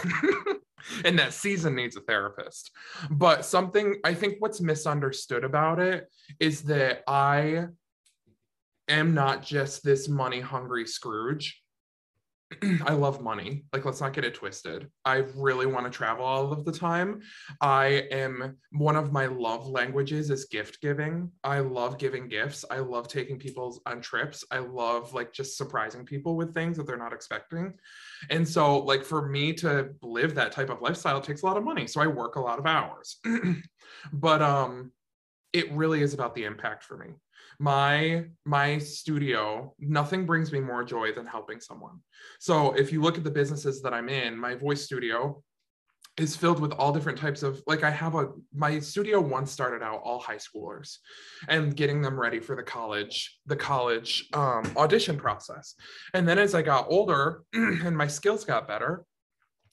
and 1.05 1.19
that 1.19 1.33
season 1.33 1.75
needs 1.75 1.97
a 1.97 2.01
therapist. 2.01 2.71
But 3.11 3.45
something 3.45 3.97
I 4.05 4.15
think 4.15 4.37
what's 4.39 4.61
misunderstood 4.61 5.45
about 5.45 5.79
it 5.79 6.09
is 6.41 6.63
that 6.63 7.03
I 7.07 7.67
am 8.89 9.15
not 9.15 9.43
just 9.43 9.85
this 9.85 10.09
money 10.09 10.41
hungry 10.41 10.87
Scrooge. 10.87 11.62
I 12.85 12.93
love 12.93 13.23
money. 13.23 13.65
Like, 13.73 13.85
let's 13.85 14.01
not 14.01 14.13
get 14.13 14.25
it 14.25 14.35
twisted. 14.35 14.89
I 15.05 15.25
really 15.37 15.67
want 15.67 15.87
to 15.87 15.91
travel 15.91 16.25
all 16.25 16.53
of 16.53 16.65
the 16.65 16.73
time. 16.73 17.21
I 17.61 18.07
am 18.11 18.57
one 18.73 18.97
of 18.97 19.13
my 19.13 19.27
love 19.27 19.67
languages 19.67 20.31
is 20.31 20.47
gift 20.47 20.81
giving. 20.81 21.31
I 21.45 21.61
love 21.61 21.99
giving 21.99 22.29
gifts. 22.29 22.65
I 22.71 22.79
love 22.79 23.09
taking 23.09 23.39
people 23.39 23.81
on 23.87 24.01
trips. 24.01 24.45
I 24.51 24.59
love 24.59 25.15
like 25.15 25.33
just 25.33 25.57
surprising 25.57 26.05
people 26.05 26.37
with 26.37 26.55
things 26.55 26.77
that 26.77 26.87
they're 26.87 26.97
not 26.97 27.13
expecting. 27.13 27.75
And 28.31 28.47
so, 28.47 28.79
like, 28.79 29.05
for 29.05 29.29
me 29.29 29.53
to 29.55 29.91
live 30.03 30.35
that 30.35 30.53
type 30.53 30.71
of 30.71 30.83
lifestyle 30.83 31.19
it 31.19 31.25
takes 31.25 31.43
a 31.43 31.47
lot 31.47 31.57
of 31.57 31.65
money. 31.65 31.87
So 31.87 32.01
I 32.01 32.07
work 32.07 32.37
a 32.37 32.41
lot 32.41 32.59
of 32.59 32.67
hours. 32.67 33.19
but 34.13 34.43
um 34.43 34.93
it 35.53 35.71
really 35.73 36.03
is 36.03 36.15
about 36.15 36.35
the 36.35 36.45
impact 36.45 36.83
for 36.83 36.97
me 36.97 37.09
my 37.59 38.25
my 38.45 38.79
studio 38.79 39.75
nothing 39.79 40.27
brings 40.27 40.53
me 40.53 40.61
more 40.61 40.85
joy 40.85 41.13
than 41.13 41.27
helping 41.27 41.61
someone. 41.61 41.99
So 42.39 42.73
if 42.73 42.93
you 42.93 43.03
look 43.03 43.19
at 43.19 43.25
the 43.25 43.31
businesses 43.31 43.83
that 43.83 43.95
i'm 43.95 44.09
in 44.09 44.37
my 44.37 44.55
voice 44.55 44.83
studio 44.83 45.43
is 46.19 46.37
filled 46.37 46.61
with 46.61 46.73
all 46.73 46.93
different 46.93 47.19
types 47.19 47.43
of 47.43 47.63
like 47.67 47.83
i 47.83 47.91
have 47.91 48.15
a 48.15 48.29
my 48.55 48.79
studio 48.79 49.19
once 49.21 49.51
started 49.51 49.83
out 49.83 50.01
all 50.05 50.19
high 50.19 50.37
schoolers 50.37 50.99
and 51.49 51.75
getting 51.75 52.03
them 52.03 52.21
ready 52.21 52.39
for 52.39 52.55
the 52.55 52.63
college 52.63 53.39
the 53.47 53.57
college 53.57 54.29
um, 54.35 54.63
audition 54.77 55.17
process. 55.17 55.75
And 56.15 56.29
then 56.29 56.39
as 56.39 56.55
i 56.55 56.63
got 56.63 56.87
older 56.89 57.43
and 57.53 57.97
my 57.97 58.07
skills 58.07 58.45
got 58.45 58.69
better 58.69 59.05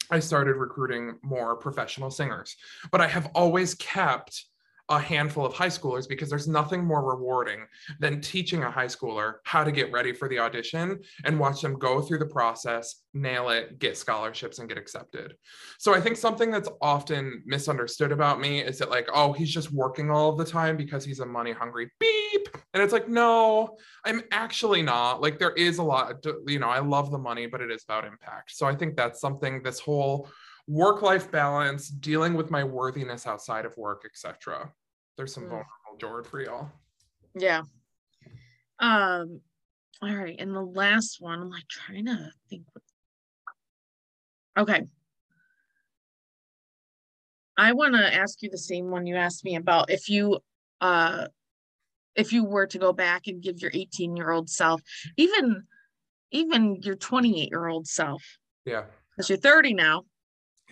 i 0.10 0.20
started 0.20 0.56
recruiting 0.56 1.18
more 1.24 1.56
professional 1.58 2.10
singers. 2.10 2.56
But 2.92 3.02
i 3.02 3.08
have 3.08 3.30
always 3.36 3.76
kept 3.76 4.46
a 4.90 5.00
handful 5.00 5.46
of 5.46 5.54
high 5.54 5.68
schoolers 5.68 6.10
because 6.10 6.30
there's 6.30 6.48
nothing 6.48 6.84
more 6.84 7.04
rewarding 7.04 7.66
than 8.00 8.20
teaching 8.22 8.64
a 8.64 8.72
high 8.72 8.88
schooler 8.88 9.36
how 9.44 9.64
to 9.64 9.72
get 9.72 9.92
ready 9.92 10.12
for 10.12 10.28
the 10.28 10.40
audition 10.40 11.00
and 11.26 11.40
watch 11.40 11.62
them 11.62 11.78
go 11.78 12.02
through 12.02 12.18
the 12.18 12.26
process, 12.26 13.04
nail 13.14 13.50
it, 13.50 13.78
get 13.78 13.98
scholarships, 13.98 14.58
and 14.58 14.68
get 14.68 14.78
accepted. 14.78 15.36
So 15.78 15.94
I 15.94 16.02
think 16.02 16.18
something 16.18 16.50
that's 16.50 16.70
often 16.82 17.44
misunderstood 17.46 18.12
about 18.12 18.40
me 18.40 18.62
is 18.62 18.80
that, 18.80 18.90
like, 18.90 19.08
oh, 19.14 19.32
he's 19.32 19.54
just 19.54 19.72
working 19.72 20.10
all 20.10 20.36
the 20.36 20.46
time 20.46 20.76
because 20.76 21.06
he's 21.06 21.20
a 21.20 21.26
money 21.26 21.52
hungry 21.52 21.92
beep. 22.00 22.48
And 22.74 22.82
it's 22.82 22.94
like, 22.94 23.08
no, 23.08 23.78
I'm 24.06 24.24
actually 24.32 24.82
not. 24.82 25.22
Like, 25.22 25.38
there 25.38 25.54
is 25.54 25.78
a 25.78 25.84
lot, 25.84 26.26
you 26.48 26.60
know, 26.60 26.70
I 26.70 26.80
love 26.80 27.12
the 27.12 27.18
money, 27.20 27.46
but 27.46 27.62
it 27.62 27.72
is 27.72 27.84
about 27.84 28.06
impact. 28.06 28.56
So 28.56 28.66
I 28.66 28.76
think 28.76 28.96
that's 28.96 29.22
something 29.22 29.62
this 29.62 29.80
whole 29.80 30.28
work 30.68 31.02
life 31.02 31.32
balance, 31.32 31.90
dealing 31.90 32.36
with 32.36 32.52
my 32.52 32.64
worthiness 32.64 33.26
outside 33.26 33.66
of 33.66 33.76
work, 33.76 34.04
etc. 34.06 34.72
There's 35.20 35.34
some 35.34 35.44
mm. 35.44 35.50
vulnerable 35.50 35.98
Jord 36.00 36.26
for 36.26 36.42
y'all. 36.42 36.70
Yeah. 37.36 37.64
Um. 38.80 39.42
All 40.02 40.16
right, 40.16 40.38
and 40.40 40.56
the 40.56 40.62
last 40.62 41.18
one, 41.20 41.42
I'm 41.42 41.50
like 41.50 41.68
trying 41.68 42.06
to 42.06 42.32
think. 42.50 42.64
Okay. 44.58 44.84
I 47.58 47.74
want 47.74 47.96
to 47.96 48.16
ask 48.16 48.42
you 48.42 48.50
the 48.50 48.58
same 48.58 48.92
one 48.92 49.06
you 49.06 49.18
asked 49.18 49.44
me 49.44 49.58
about 49.58 49.92
if 49.92 50.08
you 50.08 50.40
uh 50.80 51.28
if 52.16 52.32
you 52.32 52.46
were 52.46 52.68
to 52.68 52.78
go 52.78 52.94
back 52.94 53.28
and 53.28 53.44
give 53.44 53.60
your 53.60 53.72
18 53.74 54.16
year 54.16 54.32
old 54.32 54.50
self 54.50 54.82
even 55.18 55.64
even 56.32 56.78
your 56.82 56.96
28 56.96 57.50
year 57.50 57.68
old 57.68 57.86
self 57.86 58.24
yeah 58.64 58.84
because 59.12 59.30
you're 59.30 59.38
30 59.38 59.74
now 59.74 60.04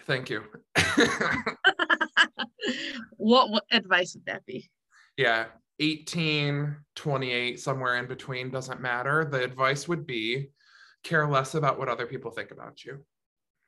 Thank 0.07 0.29
you. 0.29 0.41
what, 3.17 3.49
what 3.49 3.63
advice 3.71 4.15
would 4.15 4.25
that 4.25 4.45
be? 4.45 4.69
Yeah, 5.17 5.45
18, 5.79 6.75
28, 6.95 7.59
somewhere 7.59 7.97
in 7.97 8.07
between 8.07 8.49
doesn't 8.49 8.81
matter. 8.81 9.25
The 9.25 9.43
advice 9.43 9.87
would 9.87 10.05
be 10.05 10.49
care 11.03 11.27
less 11.27 11.55
about 11.55 11.79
what 11.79 11.89
other 11.89 12.05
people 12.05 12.31
think 12.31 12.51
about 12.51 12.83
you. 12.83 13.05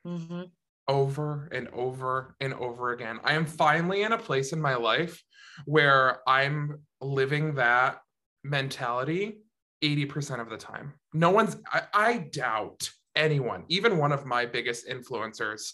Mm-hmm. 0.05 0.43
Over 0.87 1.49
and 1.51 1.67
over 1.69 2.35
and 2.39 2.53
over 2.55 2.93
again. 2.93 3.19
I 3.23 3.33
am 3.33 3.45
finally 3.45 4.03
in 4.03 4.11
a 4.11 4.17
place 4.17 4.53
in 4.53 4.61
my 4.61 4.75
life 4.75 5.23
where 5.65 6.27
I'm 6.27 6.81
living 6.99 7.55
that 7.55 7.99
mentality 8.43 9.41
80% 9.83 10.41
of 10.41 10.49
the 10.49 10.57
time. 10.57 10.93
No 11.13 11.29
one's, 11.29 11.57
I, 11.71 11.83
I 11.93 12.17
doubt 12.31 12.89
anyone, 13.15 13.65
even 13.69 13.97
one 13.97 14.11
of 14.11 14.25
my 14.25 14.45
biggest 14.45 14.87
influencers, 14.87 15.73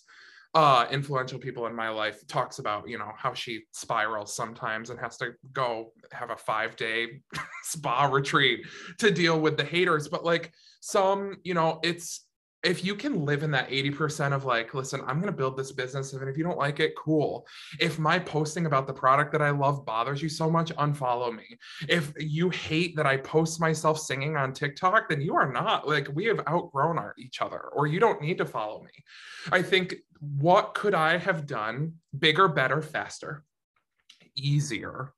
uh, 0.56 0.88
influential 0.90 1.38
people 1.38 1.68
in 1.68 1.76
my 1.76 1.90
life 1.90 2.26
talks 2.28 2.60
about 2.60 2.88
you 2.88 2.98
know 2.98 3.12
how 3.18 3.34
she 3.34 3.64
spirals 3.72 4.34
sometimes 4.34 4.90
and 4.90 4.98
has 4.98 5.18
to 5.18 5.34
go 5.52 5.92
have 6.14 6.30
a 6.30 6.38
five 6.38 6.78
day 6.78 7.20
spa 7.64 8.06
retreat 8.06 8.66
to 8.98 9.12
deal 9.12 9.40
with 9.40 9.58
the 9.58 9.66
haters. 9.66 10.08
But 10.08 10.24
like 10.24 10.54
some 10.80 11.38
you 11.44 11.54
know 11.54 11.80
it's 11.84 12.26
if 12.66 12.84
you 12.84 12.96
can 12.96 13.24
live 13.24 13.44
in 13.44 13.52
that 13.52 13.70
80% 13.70 14.34
of 14.34 14.44
like, 14.44 14.74
listen, 14.74 15.00
I'm 15.02 15.22
going 15.22 15.32
to 15.32 15.38
build 15.38 15.56
this 15.56 15.72
business. 15.72 16.14
And 16.14 16.28
if 16.28 16.36
you 16.36 16.44
don't 16.44 16.58
like 16.58 16.80
it, 16.80 16.96
cool. 16.98 17.46
If 17.80 18.00
my 18.00 18.18
posting 18.18 18.66
about 18.66 18.88
the 18.88 18.94
product 18.94 19.32
that 19.34 19.42
I 19.42 19.52
love 19.52 19.86
bothers 19.86 20.22
you 20.22 20.30
so 20.30 20.50
much, 20.50 20.74
unfollow 20.76 21.36
me. 21.36 21.58
If 21.88 22.12
you 22.18 22.50
hate 22.50 22.96
that 22.96 23.06
I 23.06 23.18
post 23.18 23.62
myself 23.62 24.00
singing 24.00 24.36
on 24.36 24.52
TikTok, 24.52 25.10
then 25.10 25.22
you 25.22 25.36
are 25.36 25.52
not 25.52 25.88
like, 25.88 26.10
we 26.14 26.26
have 26.26 26.42
outgrown 26.50 26.98
our, 26.98 27.14
each 27.20 27.40
other, 27.42 27.60
or 27.60 27.86
you 27.86 28.00
don't 28.00 28.22
need 28.22 28.40
to 28.40 28.46
follow 28.46 28.82
me. 28.82 28.92
I 29.52 29.62
think 29.62 29.96
what 30.20 30.74
could 30.74 30.96
I 30.96 31.18
have 31.18 31.46
done 31.46 31.94
bigger, 32.18 32.48
better, 32.48 32.82
faster, 32.82 33.44
easier 34.36 35.14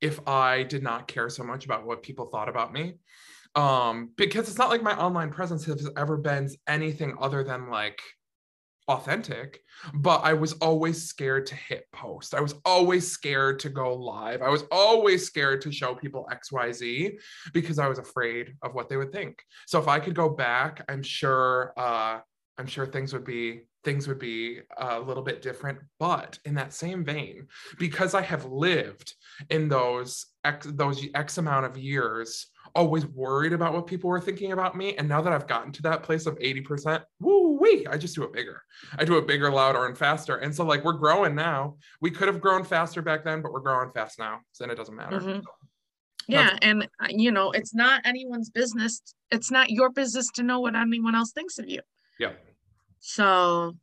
if 0.00 0.26
I 0.28 0.64
did 0.64 0.82
not 0.82 1.06
care 1.06 1.30
so 1.30 1.44
much 1.44 1.64
about 1.64 1.86
what 1.86 2.02
people 2.02 2.26
thought 2.26 2.48
about 2.48 2.72
me? 2.72 2.94
Um 3.58 4.10
because 4.16 4.48
it's 4.48 4.58
not 4.58 4.70
like 4.70 4.82
my 4.82 4.96
online 4.96 5.30
presence 5.30 5.64
has 5.64 5.90
ever 5.96 6.16
been 6.16 6.48
anything 6.68 7.16
other 7.20 7.42
than 7.42 7.68
like 7.68 8.00
authentic 8.86 9.60
but 9.94 10.20
i 10.20 10.32
was 10.32 10.52
always 10.54 11.02
scared 11.02 11.44
to 11.44 11.54
hit 11.54 11.84
post. 11.92 12.34
I 12.34 12.40
was 12.40 12.54
always 12.64 13.10
scared 13.10 13.58
to 13.60 13.68
go 13.68 13.94
live. 13.94 14.40
I 14.42 14.48
was 14.48 14.64
always 14.70 15.26
scared 15.26 15.60
to 15.62 15.72
show 15.72 15.94
people 15.94 16.28
xyz 16.32 17.12
because 17.52 17.78
i 17.78 17.88
was 17.88 17.98
afraid 17.98 18.54
of 18.62 18.74
what 18.74 18.88
they 18.88 18.96
would 18.96 19.12
think. 19.12 19.42
So 19.66 19.78
if 19.80 19.88
i 19.88 19.98
could 19.98 20.14
go 20.14 20.28
back 20.28 20.84
i'm 20.88 21.02
sure 21.02 21.72
uh 21.76 22.20
i'm 22.58 22.66
sure 22.66 22.86
things 22.86 23.12
would 23.12 23.24
be 23.24 23.62
things 23.84 24.08
would 24.08 24.18
be 24.18 24.60
a 24.78 25.00
little 25.00 25.22
bit 25.22 25.40
different. 25.42 25.78
But 25.98 26.38
in 26.44 26.54
that 26.54 26.72
same 26.72 27.04
vein 27.04 27.46
because 27.78 28.14
i 28.14 28.22
have 28.22 28.44
lived 28.46 29.14
in 29.50 29.68
those 29.68 30.26
x 30.44 30.66
those 30.70 31.04
x 31.14 31.38
amount 31.38 31.66
of 31.66 31.76
years 31.76 32.46
always 32.78 33.04
worried 33.06 33.52
about 33.52 33.72
what 33.74 33.88
people 33.88 34.08
were 34.08 34.20
thinking 34.20 34.52
about 34.52 34.76
me. 34.76 34.94
And 34.96 35.08
now 35.08 35.20
that 35.20 35.32
I've 35.32 35.48
gotten 35.48 35.72
to 35.72 35.82
that 35.82 36.04
place 36.04 36.26
of 36.26 36.38
80%, 36.38 37.02
woo 37.18 37.58
wee, 37.60 37.84
I 37.90 37.98
just 37.98 38.14
do 38.14 38.22
it 38.22 38.32
bigger. 38.32 38.62
I 38.96 39.04
do 39.04 39.18
it 39.18 39.26
bigger, 39.26 39.50
louder, 39.50 39.86
and 39.86 39.98
faster. 39.98 40.36
And 40.36 40.54
so, 40.54 40.64
like, 40.64 40.84
we're 40.84 40.92
growing 40.92 41.34
now. 41.34 41.74
We 42.00 42.12
could 42.12 42.28
have 42.28 42.40
grown 42.40 42.62
faster 42.62 43.02
back 43.02 43.24
then, 43.24 43.42
but 43.42 43.52
we're 43.52 43.60
growing 43.60 43.90
fast 43.90 44.20
now. 44.20 44.42
So 44.52 44.62
then 44.62 44.70
it 44.70 44.76
doesn't 44.76 44.94
matter. 44.94 45.18
Mm-hmm. 45.18 45.40
So, 45.40 45.50
yeah. 46.28 46.56
And, 46.62 46.84
uh, 47.02 47.08
you 47.10 47.32
know, 47.32 47.50
it's 47.50 47.74
not 47.74 48.02
anyone's 48.04 48.48
business. 48.48 49.02
It's 49.32 49.50
not 49.50 49.70
your 49.70 49.90
business 49.90 50.28
to 50.34 50.44
know 50.44 50.60
what 50.60 50.76
anyone 50.76 51.16
else 51.16 51.32
thinks 51.32 51.58
of 51.58 51.68
you. 51.68 51.80
Yeah. 52.20 52.32
So, 53.00 53.76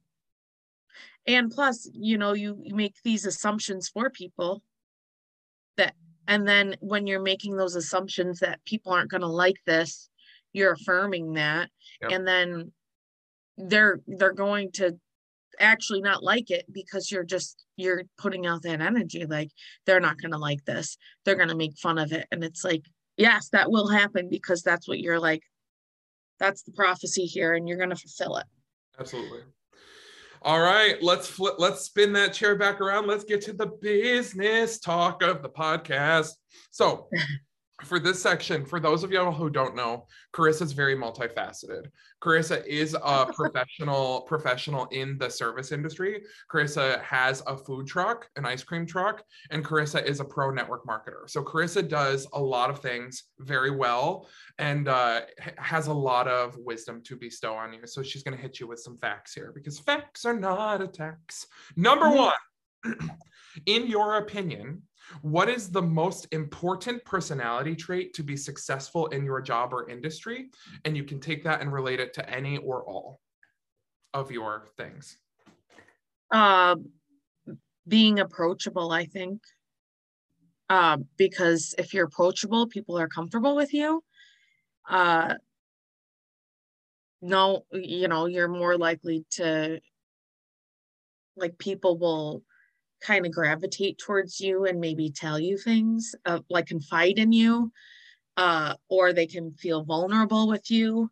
and 1.27 1.51
plus, 1.51 1.89
you 1.91 2.17
know, 2.17 2.31
you, 2.31 2.61
you 2.63 2.75
make 2.75 2.95
these 3.03 3.25
assumptions 3.25 3.89
for 3.89 4.09
people 4.09 4.63
that 5.75 5.95
and 6.27 6.47
then 6.47 6.75
when 6.79 7.07
you're 7.07 7.21
making 7.21 7.55
those 7.55 7.75
assumptions 7.75 8.39
that 8.39 8.63
people 8.65 8.91
aren't 8.91 9.11
going 9.11 9.21
to 9.21 9.27
like 9.27 9.57
this 9.65 10.09
you're 10.55 10.71
affirming 10.71 11.33
that. 11.33 11.69
Yep. 12.01 12.11
and 12.11 12.27
then 12.27 12.71
they're 13.57 13.99
they're 14.07 14.33
going 14.33 14.71
to 14.73 14.97
actually 15.59 16.01
not 16.01 16.23
like 16.23 16.49
it 16.49 16.65
because 16.71 17.11
you're 17.11 17.23
just 17.23 17.65
you're 17.77 18.03
putting 18.17 18.45
out 18.45 18.61
that 18.63 18.81
energy 18.81 19.25
like 19.25 19.49
they're 19.85 19.99
not 19.99 20.19
going 20.19 20.31
to 20.31 20.37
like 20.37 20.63
this. 20.65 20.97
They're 21.23 21.35
going 21.35 21.49
to 21.49 21.55
make 21.55 21.77
fun 21.77 21.97
of 21.97 22.11
it. 22.11 22.25
And 22.31 22.43
it's 22.43 22.63
like 22.63 22.83
yes 23.17 23.49
that 23.49 23.69
will 23.69 23.89
happen 23.89 24.29
because 24.29 24.61
that's 24.61 24.87
what 24.87 24.99
you're 24.99 25.19
like 25.19 25.43
that's 26.39 26.63
the 26.63 26.71
prophecy 26.71 27.25
here 27.25 27.53
and 27.53 27.67
you're 27.67 27.77
going 27.77 27.89
to 27.89 27.95
fulfill 27.95 28.37
it. 28.37 28.45
Absolutely 28.97 29.41
All 30.45 30.61
right, 30.61 31.01
let's 31.01 31.25
flip, 31.27 31.55
let's 31.57 31.81
spin 31.81 32.13
that 32.13 32.31
chair 32.31 32.55
back 32.55 32.79
around. 32.79 33.07
Let's 33.07 33.23
get 33.23 33.41
to 33.45 33.53
the 33.53 33.65
business 33.65 34.77
talk 34.77 35.23
of 35.23 35.41
the 35.41 35.49
podcast. 35.49 36.33
So, 36.69 37.09
for 37.83 37.99
this 37.99 38.21
section, 38.21 38.65
for 38.65 38.79
those 38.79 39.03
of 39.03 39.11
y'all 39.11 39.33
who 39.33 39.49
don't 39.49 39.75
know, 39.75 40.07
Karissa's 40.33 40.71
very 40.71 40.95
multifaceted. 40.95 41.87
Karissa 42.23 42.65
is 42.65 42.95
a 43.03 43.25
professional 43.33 44.21
professional 44.21 44.85
in 44.85 45.17
the 45.17 45.29
service 45.29 45.73
industry. 45.73 46.23
Karissa 46.49 47.01
has 47.01 47.43
a 47.47 47.57
food 47.57 47.85
truck, 47.85 48.29
an 48.37 48.45
ice 48.45 48.63
cream 48.63 48.85
truck, 48.85 49.23
and 49.51 49.63
Karissa 49.63 50.03
is 50.03 50.21
a 50.21 50.25
pro 50.25 50.51
network 50.51 50.85
marketer. 50.85 51.29
So 51.29 51.43
Karissa 51.43 51.87
does 51.87 52.27
a 52.31 52.41
lot 52.41 52.69
of 52.69 52.79
things 52.79 53.23
very 53.39 53.71
well 53.71 54.29
and 54.57 54.87
uh, 54.87 55.21
has 55.57 55.87
a 55.87 55.93
lot 55.93 56.29
of 56.29 56.55
wisdom 56.57 57.01
to 57.03 57.17
bestow 57.17 57.55
on 57.55 57.73
you. 57.73 57.81
So 57.85 58.01
she's 58.01 58.23
going 58.23 58.37
to 58.37 58.41
hit 58.41 58.59
you 58.59 58.67
with 58.67 58.79
some 58.79 58.97
facts 58.97 59.33
here 59.33 59.51
because 59.53 59.79
facts 59.79 60.23
are 60.23 60.39
not 60.39 60.81
attacks. 60.81 61.45
Number 61.75 62.05
mm-hmm. 62.05 62.95
one, 62.95 63.19
in 63.65 63.87
your 63.87 64.15
opinion, 64.17 64.83
what 65.21 65.49
is 65.49 65.69
the 65.69 65.81
most 65.81 66.27
important 66.31 67.03
personality 67.05 67.75
trait 67.75 68.13
to 68.15 68.23
be 68.23 68.37
successful 68.37 69.07
in 69.07 69.25
your 69.25 69.41
job 69.41 69.73
or 69.73 69.89
industry? 69.89 70.49
And 70.83 70.95
you 70.95 71.03
can 71.03 71.19
take 71.19 71.43
that 71.43 71.61
and 71.61 71.71
relate 71.71 71.99
it 71.99 72.13
to 72.15 72.29
any 72.29 72.57
or 72.57 72.83
all 72.83 73.19
of 74.13 74.31
your 74.31 74.67
things. 74.77 75.17
Uh, 76.31 76.75
being 77.87 78.19
approachable, 78.19 78.91
I 78.91 79.05
think. 79.05 79.41
Uh, 80.69 80.97
because 81.17 81.75
if 81.77 81.93
you're 81.93 82.05
approachable, 82.05 82.67
people 82.67 82.97
are 82.97 83.07
comfortable 83.07 83.55
with 83.55 83.73
you. 83.73 84.03
Uh, 84.89 85.35
no, 87.21 87.65
you 87.71 88.07
know, 88.07 88.25
you're 88.25 88.47
more 88.47 88.77
likely 88.77 89.25
to, 89.31 89.79
like, 91.35 91.57
people 91.57 91.97
will 91.97 92.43
kind 93.05 93.25
of 93.25 93.31
gravitate 93.31 93.97
towards 93.97 94.39
you 94.39 94.65
and 94.65 94.79
maybe 94.79 95.09
tell 95.09 95.39
you 95.39 95.57
things, 95.57 96.15
uh, 96.25 96.39
like 96.49 96.65
confide 96.65 97.19
in 97.19 97.31
you, 97.31 97.71
uh, 98.37 98.73
or 98.89 99.13
they 99.13 99.27
can 99.27 99.53
feel 99.53 99.83
vulnerable 99.83 100.47
with 100.47 100.71
you. 100.71 101.09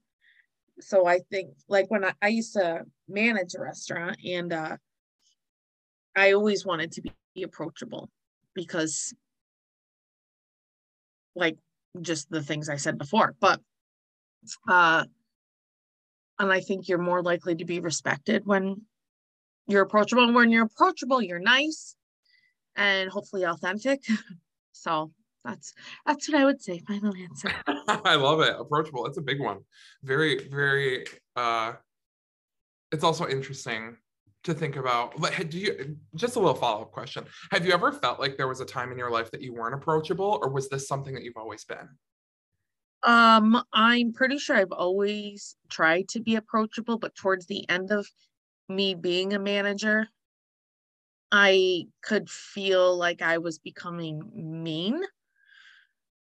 So 0.80 1.06
I 1.06 1.20
think, 1.32 1.50
like 1.68 1.92
when 1.92 2.04
I, 2.04 2.14
I 2.22 2.30
used 2.30 2.54
to 2.54 2.86
manage 3.08 3.54
a 3.56 3.62
restaurant, 3.62 4.18
and 4.26 4.52
uh, 4.52 4.78
I 6.16 6.34
always 6.34 6.66
wanted 6.66 6.92
to 6.94 7.02
be 7.02 7.44
approachable 7.44 8.10
because, 8.56 9.14
like, 11.36 11.58
just 12.02 12.30
the 12.32 12.42
things 12.42 12.70
I 12.70 12.78
said 12.78 12.98
before, 12.98 13.36
but 13.40 13.60
uh, 14.68 15.06
and 16.40 16.52
I 16.52 16.60
think 16.60 16.88
you're 16.88 16.98
more 16.98 17.22
likely 17.22 17.56
to 17.56 17.66
be 17.66 17.80
respected 17.80 18.46
when 18.46 18.82
you're 19.68 19.84
approachable. 19.84 20.24
And 20.24 20.36
when 20.36 20.52
you're 20.52 20.66
approachable, 20.66 21.22
you're 21.22 21.40
nice 21.40 21.96
and 22.76 23.10
hopefully 23.10 23.44
authentic. 23.44 24.02
so 24.72 25.12
that's 25.44 25.74
that's 26.06 26.30
what 26.30 26.40
I 26.40 26.46
would 26.46 26.62
say. 26.62 26.80
Final 26.88 27.14
answer. 27.16 27.52
I 28.06 28.16
love 28.16 28.42
it. 28.42 28.56
Approachable. 28.58 29.04
That's 29.04 29.18
a 29.18 29.22
big 29.22 29.40
one. 29.40 29.60
Very, 30.04 30.48
very 30.48 31.06
uh 31.36 31.74
it's 32.92 33.04
also 33.04 33.28
interesting 33.28 33.98
to 34.44 34.54
think 34.54 34.76
about 34.76 35.20
like 35.20 35.50
do 35.50 35.58
you 35.58 35.98
just 36.16 36.36
a 36.36 36.40
little 36.40 36.54
follow-up 36.54 36.92
question 36.92 37.26
have 37.52 37.66
you 37.66 37.74
ever 37.74 37.92
felt 37.92 38.20
like 38.20 38.38
there 38.38 38.48
was 38.48 38.62
a 38.62 38.66
time 38.66 38.92
in 38.92 38.98
your 38.98 39.10
life 39.10 39.32
that 39.32 39.42
you 39.42 39.54
weren't 39.54 39.74
approachable 39.74 40.40
or 40.42 40.50
was 40.50 40.70
this 40.70 40.88
something 40.88 41.14
that 41.14 41.24
you've 41.24 41.38
always 41.38 41.66
been 41.66 41.90
um 43.04 43.62
i'm 43.74 44.14
pretty 44.14 44.38
sure 44.38 44.56
i've 44.56 44.72
always 44.72 45.56
tried 45.70 46.08
to 46.08 46.20
be 46.20 46.36
approachable 46.36 46.98
but 46.98 47.16
towards 47.16 47.48
the 47.48 47.68
end 47.70 47.90
of 47.92 48.06
me 48.70 48.96
being 48.96 49.34
a 49.34 49.40
manager, 49.40 50.10
I 51.32 51.88
could 52.04 52.30
feel 52.30 52.96
like 52.96 53.22
I 53.22 53.40
was 53.40 53.58
becoming 53.60 54.32
mean. 54.64 55.02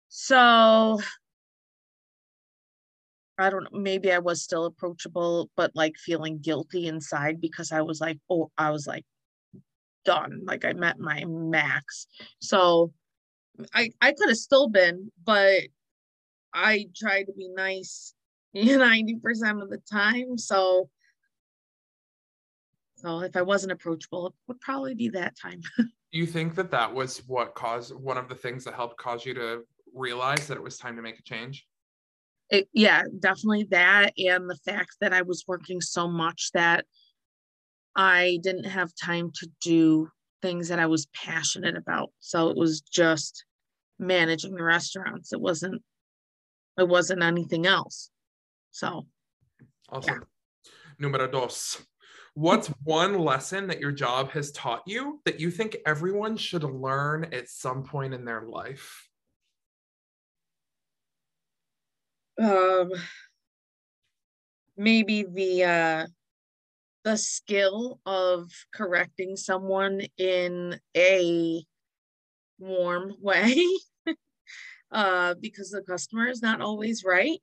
So 0.09 0.99
I 3.37 3.49
don't 3.49 3.63
know, 3.63 3.79
maybe 3.79 4.11
I 4.11 4.19
was 4.19 4.43
still 4.43 4.65
approachable, 4.65 5.49
but 5.55 5.71
like 5.75 5.95
feeling 5.97 6.39
guilty 6.39 6.87
inside 6.87 7.41
because 7.41 7.71
I 7.71 7.81
was 7.81 7.99
like, 7.99 8.19
oh, 8.29 8.51
I 8.57 8.69
was 8.69 8.85
like 8.85 9.05
done. 10.05 10.41
Like 10.45 10.65
I 10.65 10.73
met 10.73 10.99
my 10.99 11.23
max. 11.25 12.07
So 12.39 12.93
I 13.73 13.91
I 14.01 14.13
could 14.13 14.29
have 14.29 14.37
still 14.37 14.69
been, 14.69 15.11
but 15.23 15.61
I 16.53 16.87
tried 16.95 17.25
to 17.25 17.33
be 17.33 17.49
nice 17.49 18.13
90% 18.55 19.61
of 19.61 19.69
the 19.69 19.81
time. 19.91 20.37
So 20.37 20.89
so 23.03 23.19
if 23.19 23.35
I 23.35 23.41
wasn't 23.41 23.73
approachable, 23.73 24.27
it 24.27 24.33
would 24.47 24.61
probably 24.61 24.95
be 24.95 25.09
that 25.09 25.37
time. 25.37 25.61
you 26.11 26.25
think 26.25 26.55
that 26.55 26.71
that 26.71 26.93
was 26.93 27.21
what 27.27 27.53
caused 27.53 27.93
one 27.95 28.17
of 28.17 28.29
the 28.29 28.35
things 28.35 28.63
that 28.63 28.75
helped 28.75 28.97
cause 28.97 29.25
you 29.25 29.33
to 29.33 29.63
realize 29.93 30.47
that 30.47 30.57
it 30.57 30.63
was 30.63 30.77
time 30.77 30.95
to 30.95 31.01
make 31.01 31.19
a 31.19 31.23
change? 31.23 31.67
It, 32.49 32.69
yeah, 32.71 33.03
definitely 33.19 33.67
that. 33.71 34.13
And 34.17 34.49
the 34.49 34.57
fact 34.65 34.97
that 35.01 35.13
I 35.13 35.21
was 35.21 35.43
working 35.47 35.81
so 35.81 36.07
much 36.07 36.51
that 36.53 36.85
I 37.95 38.39
didn't 38.41 38.65
have 38.65 38.91
time 38.95 39.31
to 39.35 39.49
do 39.61 40.09
things 40.41 40.69
that 40.69 40.79
I 40.79 40.85
was 40.85 41.07
passionate 41.07 41.75
about. 41.75 42.11
So 42.19 42.49
it 42.49 42.57
was 42.57 42.81
just 42.81 43.43
managing 43.99 44.55
the 44.55 44.63
restaurants. 44.63 45.33
It 45.33 45.41
wasn't 45.41 45.81
it 46.77 46.87
wasn't 46.87 47.21
anything 47.21 47.67
else. 47.67 48.09
So 48.71 49.07
awesome. 49.89 50.23
Yeah. 50.65 50.71
Numero 50.99 51.27
dos. 51.27 51.83
What's 52.35 52.67
one 52.83 53.19
lesson 53.19 53.67
that 53.67 53.79
your 53.79 53.91
job 53.91 54.31
has 54.31 54.51
taught 54.51 54.81
you 54.87 55.21
that 55.25 55.39
you 55.39 55.51
think 55.51 55.77
everyone 55.85 56.35
should 56.35 56.63
learn 56.63 57.25
at 57.31 57.47
some 57.47 57.83
point 57.83 58.13
in 58.13 58.25
their 58.25 58.41
life? 58.41 59.07
Um, 62.39 62.91
maybe 64.75 65.23
the 65.23 65.63
uh, 65.63 66.07
the 67.03 67.17
skill 67.17 67.99
of 68.05 68.49
correcting 68.73 69.35
someone 69.35 70.01
in 70.17 70.79
a 70.97 71.63
warm 72.59 73.13
way, 73.21 73.63
uh, 74.91 75.35
because 75.39 75.69
the 75.69 75.83
customer 75.83 76.27
is 76.27 76.41
not 76.41 76.61
always 76.61 77.03
right, 77.03 77.39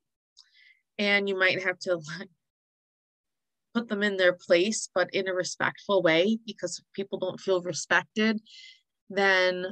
and 0.99 1.29
you 1.29 1.39
might 1.39 1.63
have 1.63 1.79
to 1.81 2.01
put 3.75 3.89
them 3.89 4.03
in 4.03 4.17
their 4.17 4.33
place, 4.33 4.89
but 4.95 5.13
in 5.13 5.29
a 5.29 5.35
respectful 5.35 6.03
way, 6.03 6.39
because 6.47 6.79
if 6.79 6.85
people 6.95 7.19
don't 7.19 7.41
feel 7.41 7.63
respected, 7.63 8.41
then 9.09 9.65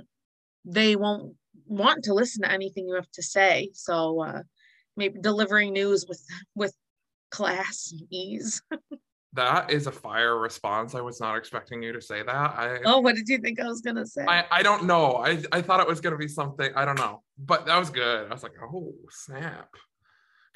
they 0.65 0.97
won't 0.97 1.35
want 1.67 2.05
to 2.05 2.15
listen 2.15 2.43
to 2.43 2.53
anything 2.53 2.87
you 2.87 2.95
have 2.95 3.11
to 3.13 3.23
say. 3.23 3.71
So 3.75 4.23
uh, 4.23 4.43
maybe 4.97 5.19
delivering 5.21 5.73
news 5.73 6.07
with 6.09 6.23
with 6.55 6.75
class 7.31 7.93
and 7.93 8.07
ease. 8.11 8.63
that 9.35 9.71
is 9.71 9.87
a 9.87 9.93
fire 9.93 10.39
response. 10.39 10.95
I 10.95 11.01
was 11.01 11.21
not 11.21 11.37
expecting 11.37 11.83
you 11.83 11.93
to 11.93 12.01
say 12.01 12.23
that. 12.23 12.31
I 12.33 12.79
Oh, 12.85 13.01
what 13.01 13.15
did 13.15 13.29
you 13.29 13.39
think 13.39 13.61
I 13.61 13.67
was 13.67 13.81
gonna 13.81 14.07
say? 14.07 14.25
I, 14.27 14.45
I 14.51 14.63
don't 14.63 14.85
know. 14.85 15.17
I, 15.17 15.43
I 15.53 15.63
thought 15.63 15.81
it 15.81 15.89
was 15.89 16.01
gonna 16.01 16.17
be 16.17 16.29
something, 16.29 16.71
I 16.75 16.85
don't 16.85 16.99
know. 16.99 17.23
But 17.39 17.67
that 17.67 17.79
was 17.79 17.91
good. 17.91 18.29
I 18.29 18.33
was 18.33 18.43
like, 18.43 18.53
oh 18.63 18.95
snap 19.11 19.69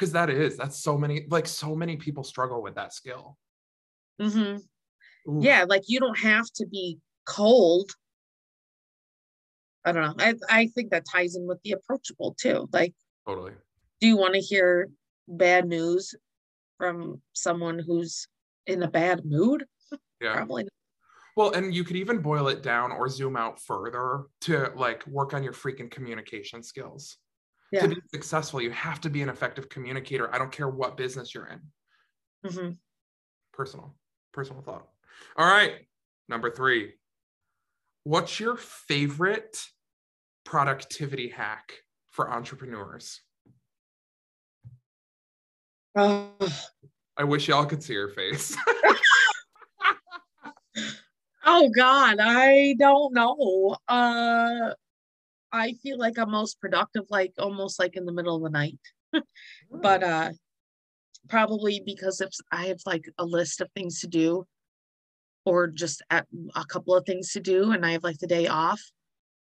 because 0.02 0.12
that 0.12 0.30
is 0.30 0.56
that's 0.56 0.82
so 0.82 0.98
many 0.98 1.26
like 1.30 1.46
so 1.46 1.76
many 1.76 1.96
people 1.96 2.24
struggle 2.24 2.60
with 2.60 2.74
that 2.74 2.92
skill. 2.92 3.38
Mm-hmm. 4.20 5.40
yeah 5.40 5.64
like 5.68 5.84
you 5.86 6.00
don't 6.00 6.18
have 6.18 6.46
to 6.56 6.66
be 6.66 6.98
cold. 7.24 7.92
I 9.84 9.92
don't 9.92 10.02
know 10.02 10.24
i 10.24 10.34
i 10.48 10.66
think 10.68 10.90
that 10.90 11.04
ties 11.10 11.34
in 11.34 11.46
with 11.46 11.60
the 11.62 11.72
approachable 11.72 12.36
too 12.40 12.68
like 12.72 12.94
totally. 13.26 13.52
do 14.00 14.06
you 14.06 14.16
want 14.16 14.34
to 14.34 14.40
hear 14.40 14.88
bad 15.26 15.66
news 15.66 16.14
from 16.78 17.20
someone 17.32 17.80
who's 17.80 18.28
in 18.66 18.82
a 18.82 18.88
bad 18.88 19.24
mood? 19.24 19.64
Yeah. 20.20 20.34
Probably 20.34 20.62
not. 20.62 20.72
Well, 21.36 21.50
and 21.50 21.74
you 21.74 21.82
could 21.82 21.96
even 21.96 22.18
boil 22.20 22.46
it 22.46 22.62
down 22.62 22.92
or 22.92 23.08
zoom 23.08 23.36
out 23.36 23.58
further 23.58 24.26
to 24.42 24.70
like 24.76 25.04
work 25.08 25.34
on 25.34 25.42
your 25.42 25.52
freaking 25.52 25.90
communication 25.90 26.62
skills 26.62 27.18
yeah. 27.72 27.82
to 27.82 27.88
be 27.88 28.00
successful 28.12 28.60
you 28.60 28.70
have 28.70 29.00
to 29.00 29.10
be 29.10 29.22
an 29.22 29.28
effective 29.28 29.68
communicator. 29.68 30.32
I 30.34 30.38
don't 30.38 30.52
care 30.52 30.68
what 30.68 30.96
business 30.96 31.34
you're 31.34 31.46
in. 31.46 31.60
Mm-hmm. 32.44 32.70
personal 33.52 33.94
personal 34.32 34.62
thought. 34.62 34.88
All 35.36 35.46
right 35.46 35.74
number 36.28 36.50
three. 36.50 36.94
What's 38.04 38.40
your 38.40 38.56
favorite 38.56 39.62
productivity 40.44 41.28
hack 41.28 41.72
for 42.10 42.30
entrepreneurs? 42.30 43.20
Uh, 45.94 46.24
i 47.16 47.24
wish 47.24 47.48
y'all 47.48 47.66
could 47.66 47.82
see 47.82 47.94
her 47.94 48.08
face. 48.08 48.56
Oh 51.44 51.68
god 51.74 52.18
i 52.20 52.74
don't 52.78 53.12
know. 53.12 53.76
Uh 53.88 54.74
I 55.52 55.74
feel 55.82 55.98
like 55.98 56.18
I'm 56.18 56.30
most 56.30 56.60
productive, 56.60 57.04
like 57.10 57.34
almost 57.38 57.78
like 57.78 57.96
in 57.96 58.06
the 58.06 58.12
middle 58.12 58.36
of 58.36 58.42
the 58.42 58.50
night. 58.50 58.78
but 59.70 60.02
uh 60.02 60.30
probably 61.28 61.82
because 61.84 62.20
if 62.20 62.30
I 62.50 62.66
have 62.66 62.80
like 62.86 63.04
a 63.18 63.24
list 63.24 63.60
of 63.60 63.70
things 63.72 64.00
to 64.00 64.06
do 64.06 64.46
or 65.44 65.68
just 65.68 66.02
at 66.10 66.26
a 66.56 66.64
couple 66.64 66.96
of 66.96 67.04
things 67.04 67.32
to 67.32 67.40
do 67.40 67.72
and 67.72 67.84
I 67.84 67.92
have 67.92 68.02
like 68.02 68.18
the 68.18 68.26
day 68.26 68.46
off, 68.46 68.80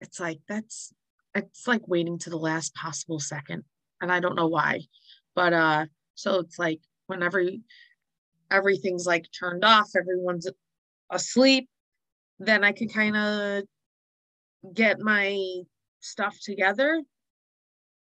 it's 0.00 0.20
like 0.20 0.38
that's 0.48 0.92
it's 1.35 1.66
like 1.66 1.88
waiting 1.88 2.18
to 2.20 2.30
the 2.30 2.37
last 2.37 2.74
possible 2.74 3.18
second. 3.18 3.64
And 4.00 4.12
I 4.12 4.20
don't 4.20 4.37
know 4.37 4.48
why. 4.48 4.82
But 5.35 5.52
uh 5.54 5.87
so 6.14 6.40
it's 6.40 6.59
like 6.59 6.80
whenever 7.06 7.42
everything's 8.50 9.06
like 9.06 9.26
turned 9.38 9.64
off, 9.64 9.90
everyone's 9.96 10.48
asleep, 11.11 11.68
then 12.38 12.64
I 12.64 12.72
can 12.72 12.88
kind 12.88 13.16
of 13.16 13.64
get 14.74 14.98
my 15.00 15.62
stuff 16.07 16.37
together 16.40 17.03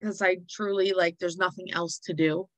because 0.01 0.23
I 0.23 0.39
truly 0.49 0.93
like 0.93 1.19
there's 1.19 1.37
nothing 1.37 1.73
else 1.73 1.99
to 2.05 2.15
do. 2.15 2.49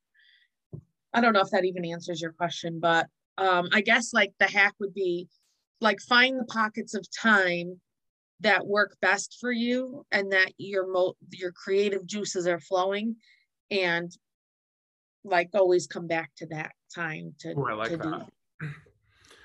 I 1.12 1.20
don't 1.20 1.32
know 1.32 1.40
if 1.40 1.50
that 1.50 1.64
even 1.64 1.84
answers 1.84 2.20
your 2.20 2.32
question, 2.32 2.78
but 2.80 3.06
um, 3.38 3.68
I 3.72 3.80
guess 3.80 4.12
like 4.12 4.32
the 4.38 4.46
hack 4.46 4.74
would 4.80 4.94
be 4.94 5.28
like 5.80 6.00
find 6.00 6.38
the 6.38 6.44
pockets 6.44 6.94
of 6.94 7.06
time 7.10 7.80
that 8.40 8.66
work 8.66 8.96
best 9.00 9.38
for 9.40 9.52
you 9.52 10.04
and 10.12 10.32
that 10.32 10.52
your 10.56 10.90
mo 10.90 11.14
your 11.30 11.52
creative 11.52 12.06
juices 12.06 12.46
are 12.46 12.60
flowing 12.60 13.16
and 13.70 14.16
like 15.24 15.50
always 15.54 15.86
come 15.86 16.06
back 16.06 16.30
to 16.36 16.46
that 16.46 16.72
time 16.94 17.34
to, 17.40 17.50
Ooh, 17.50 17.66
I 17.66 17.74
like 17.74 17.90
to 17.90 17.96
that. 17.98 18.28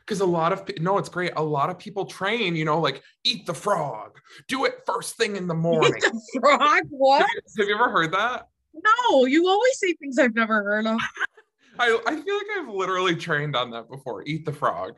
Because 0.06 0.22
a 0.22 0.26
lot 0.26 0.54
of 0.54 0.70
no, 0.80 0.98
it's 0.98 1.10
great. 1.10 1.32
A 1.36 1.44
lot 1.44 1.70
of 1.70 1.80
people 1.80 2.06
train, 2.06 2.56
you 2.56 2.64
know, 2.64 2.80
like 2.80 3.02
eat 3.24 3.46
the 3.46 3.54
frog, 3.54 4.20
do 4.48 4.66
it 4.66 4.82
first 4.86 5.18
thing 5.18 5.36
in 5.36 5.48
the 5.48 5.56
morning. 5.56 5.94
Eat 5.98 6.04
the 6.04 6.40
frog? 6.40 6.84
What? 6.90 7.22
Have 7.22 7.30
you, 7.34 7.42
have 7.64 7.70
you 7.70 7.76
ever 7.76 7.90
heard 7.90 8.12
that? 8.14 8.48
No, 8.74 9.26
you 9.26 9.48
always 9.48 9.80
say 9.80 9.94
things 9.94 10.20
I've 10.20 10.36
never 10.36 10.64
heard 10.64 10.86
of. 10.86 11.00
I, 11.80 12.00
I 12.06 12.16
feel 12.22 12.38
like 12.38 12.46
I've 12.58 12.70
literally 12.70 13.16
trained 13.16 13.56
on 13.56 13.72
that 13.72 13.90
before. 13.90 14.24
Eat 14.26 14.46
the 14.46 14.54
frog. 14.54 14.94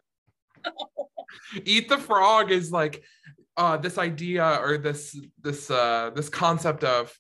Eat 1.66 1.90
the 1.90 1.98
frog 1.98 2.52
is 2.52 2.72
like 2.72 3.04
uh, 3.56 3.78
this 3.78 3.98
idea 3.98 4.60
or 4.62 4.78
this 4.78 5.18
this 5.42 5.72
uh, 5.72 6.12
this 6.16 6.30
concept 6.30 6.84
of 6.84 7.18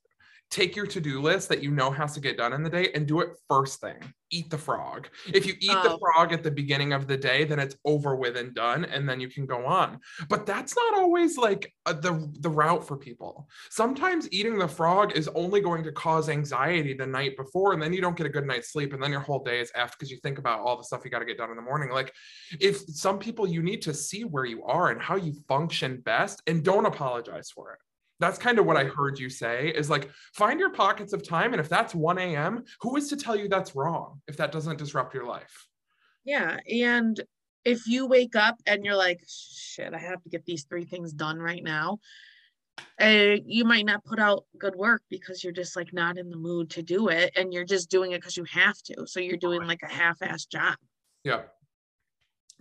take 0.49 0.75
your 0.75 0.88
to-do 0.88 1.21
list 1.21 1.49
that 1.49 1.62
you 1.62 1.71
know 1.71 1.91
has 1.91 2.13
to 2.13 2.19
get 2.21 2.38
done 2.38 2.53
in 2.53 2.63
the 2.63 2.69
day 2.69 2.89
and 2.95 3.05
do 3.07 3.19
it 3.19 3.29
first 3.49 3.81
thing. 3.81 3.97
Eat 4.29 4.49
the 4.49 4.57
frog. 4.57 5.07
If 5.33 5.45
you 5.45 5.53
eat 5.60 5.71
the 5.83 5.91
Oh. 5.93 5.99
frog 5.99 6.33
at 6.33 6.43
the 6.43 6.51
beginning 6.51 6.93
of 6.93 7.07
the 7.07 7.17
day 7.17 7.43
then 7.45 7.60
it's 7.60 7.75
over 7.86 8.15
with 8.15 8.36
and 8.38 8.53
done 8.53 8.86
and 8.86 9.07
then 9.07 9.19
you 9.19 9.29
can 9.29 9.45
go 9.45 9.65
on. 9.65 9.99
But 10.29 10.45
that's 10.45 10.75
not 10.75 10.95
always 10.95 11.38
like 11.38 11.73
uh, 11.86 11.93
the 11.93 12.31
the 12.39 12.49
route 12.49 12.86
for 12.88 12.97
people. 12.97 13.47
Sometimes 13.69 14.27
eating 14.31 14.57
the 14.57 14.67
frog 14.67 15.13
is 15.17 15.27
only 15.29 15.62
going 15.62 15.83
to 15.83 15.91
cause 15.91 16.29
anxiety 16.29 16.93
the 16.93 17.07
night 17.07 17.36
before 17.38 17.73
and 17.73 17.81
then 17.81 17.93
you 17.93 18.01
don't 18.01 18.15
get 18.17 18.25
a 18.25 18.29
good 18.29 18.45
night's 18.47 18.71
sleep 18.71 18.93
and 18.93 19.01
then 19.03 19.12
your 19.12 19.21
whole 19.21 19.43
day 19.43 19.60
is 19.60 19.71
after 19.75 19.95
because 19.97 20.12
you 20.12 20.17
think 20.23 20.39
about 20.39 20.60
all 20.62 20.77
the 20.77 20.83
stuff 20.83 21.01
you 21.03 21.12
got 21.12 21.19
to 21.19 21.25
get 21.25 21.38
done 21.38 21.49
in 21.49 21.55
the 21.55 21.62
morning. 21.62 21.89
Like 21.89 22.13
if 22.60 22.77
some 22.88 23.19
people 23.19 23.47
you 23.47 23.62
need 23.62 23.81
to 23.83 23.93
see 23.93 24.23
where 24.23 24.45
you 24.45 24.63
are 24.65 24.91
and 24.91 25.01
how 25.01 25.15
you 25.15 25.33
function 25.47 26.01
best 26.01 26.41
and 26.47 26.63
don't 26.63 26.86
apologize 26.86 27.49
for 27.51 27.73
it 27.73 27.79
that's 28.19 28.38
kind 28.38 28.60
of 28.60 28.65
what 28.65 28.77
I 28.77 28.86
heard 28.86 29.19
you 29.19 29.30
say 29.30 29.69
is 29.69 29.89
like 29.89 30.10
find 30.34 30.60
your 30.60 30.71
pockets 30.71 31.13
of 31.13 31.27
time. 31.27 31.53
And 31.53 31.60
if 31.60 31.69
that's 31.69 31.93
1 31.93 32.17
a.m., 32.17 32.63
who 32.82 32.95
is 32.97 33.10
to 33.10 33.17
tell 33.17 33.36
you 33.36 33.47
that's 33.47 33.75
wrong 33.75 34.21
if 34.27 34.38
that 34.38 34.51
doesn't 34.51 34.77
disrupt 34.77 35.13
your 35.13 35.25
life? 35.25 35.67
Yeah. 36.25 36.58
And 36.71 37.19
if 37.63 37.88
you 37.88 38.08
wake 38.08 38.36
up 38.36 38.56
and 38.65 38.84
you're 38.84 38.95
like, 38.95 39.21
shit, 39.27 39.93
I 39.93 39.99
have 39.99 40.21
to 40.23 40.30
get 40.30 40.45
these 40.45 40.63
three 40.63 40.86
things 40.86 41.13
done 41.13 41.38
right 41.38 41.63
now, 41.63 41.99
uh, 43.01 43.36
you 43.45 43.65
might 43.65 43.86
not 43.86 44.03
put 44.03 44.19
out 44.19 44.45
good 44.58 44.75
work 44.75 45.01
because 45.10 45.43
you're 45.43 45.53
just 45.53 45.75
like 45.75 45.93
not 45.93 46.17
in 46.17 46.30
the 46.30 46.38
mood 46.38 46.69
to 46.71 46.84
do 46.84 47.10
it. 47.10 47.34
And 47.36 47.53
you're 47.53 47.65
just 47.65 47.89
doing 47.89 48.12
it 48.12 48.21
because 48.21 48.38
you 48.38 48.45
have 48.45 48.82
to. 48.84 49.06
So 49.06 49.19
you're 49.19 49.38
doing 49.38 49.63
like 49.65 49.84
a 49.84 49.91
half 49.91 50.19
assed 50.19 50.49
job. 50.49 50.75
Yeah. 51.23 51.41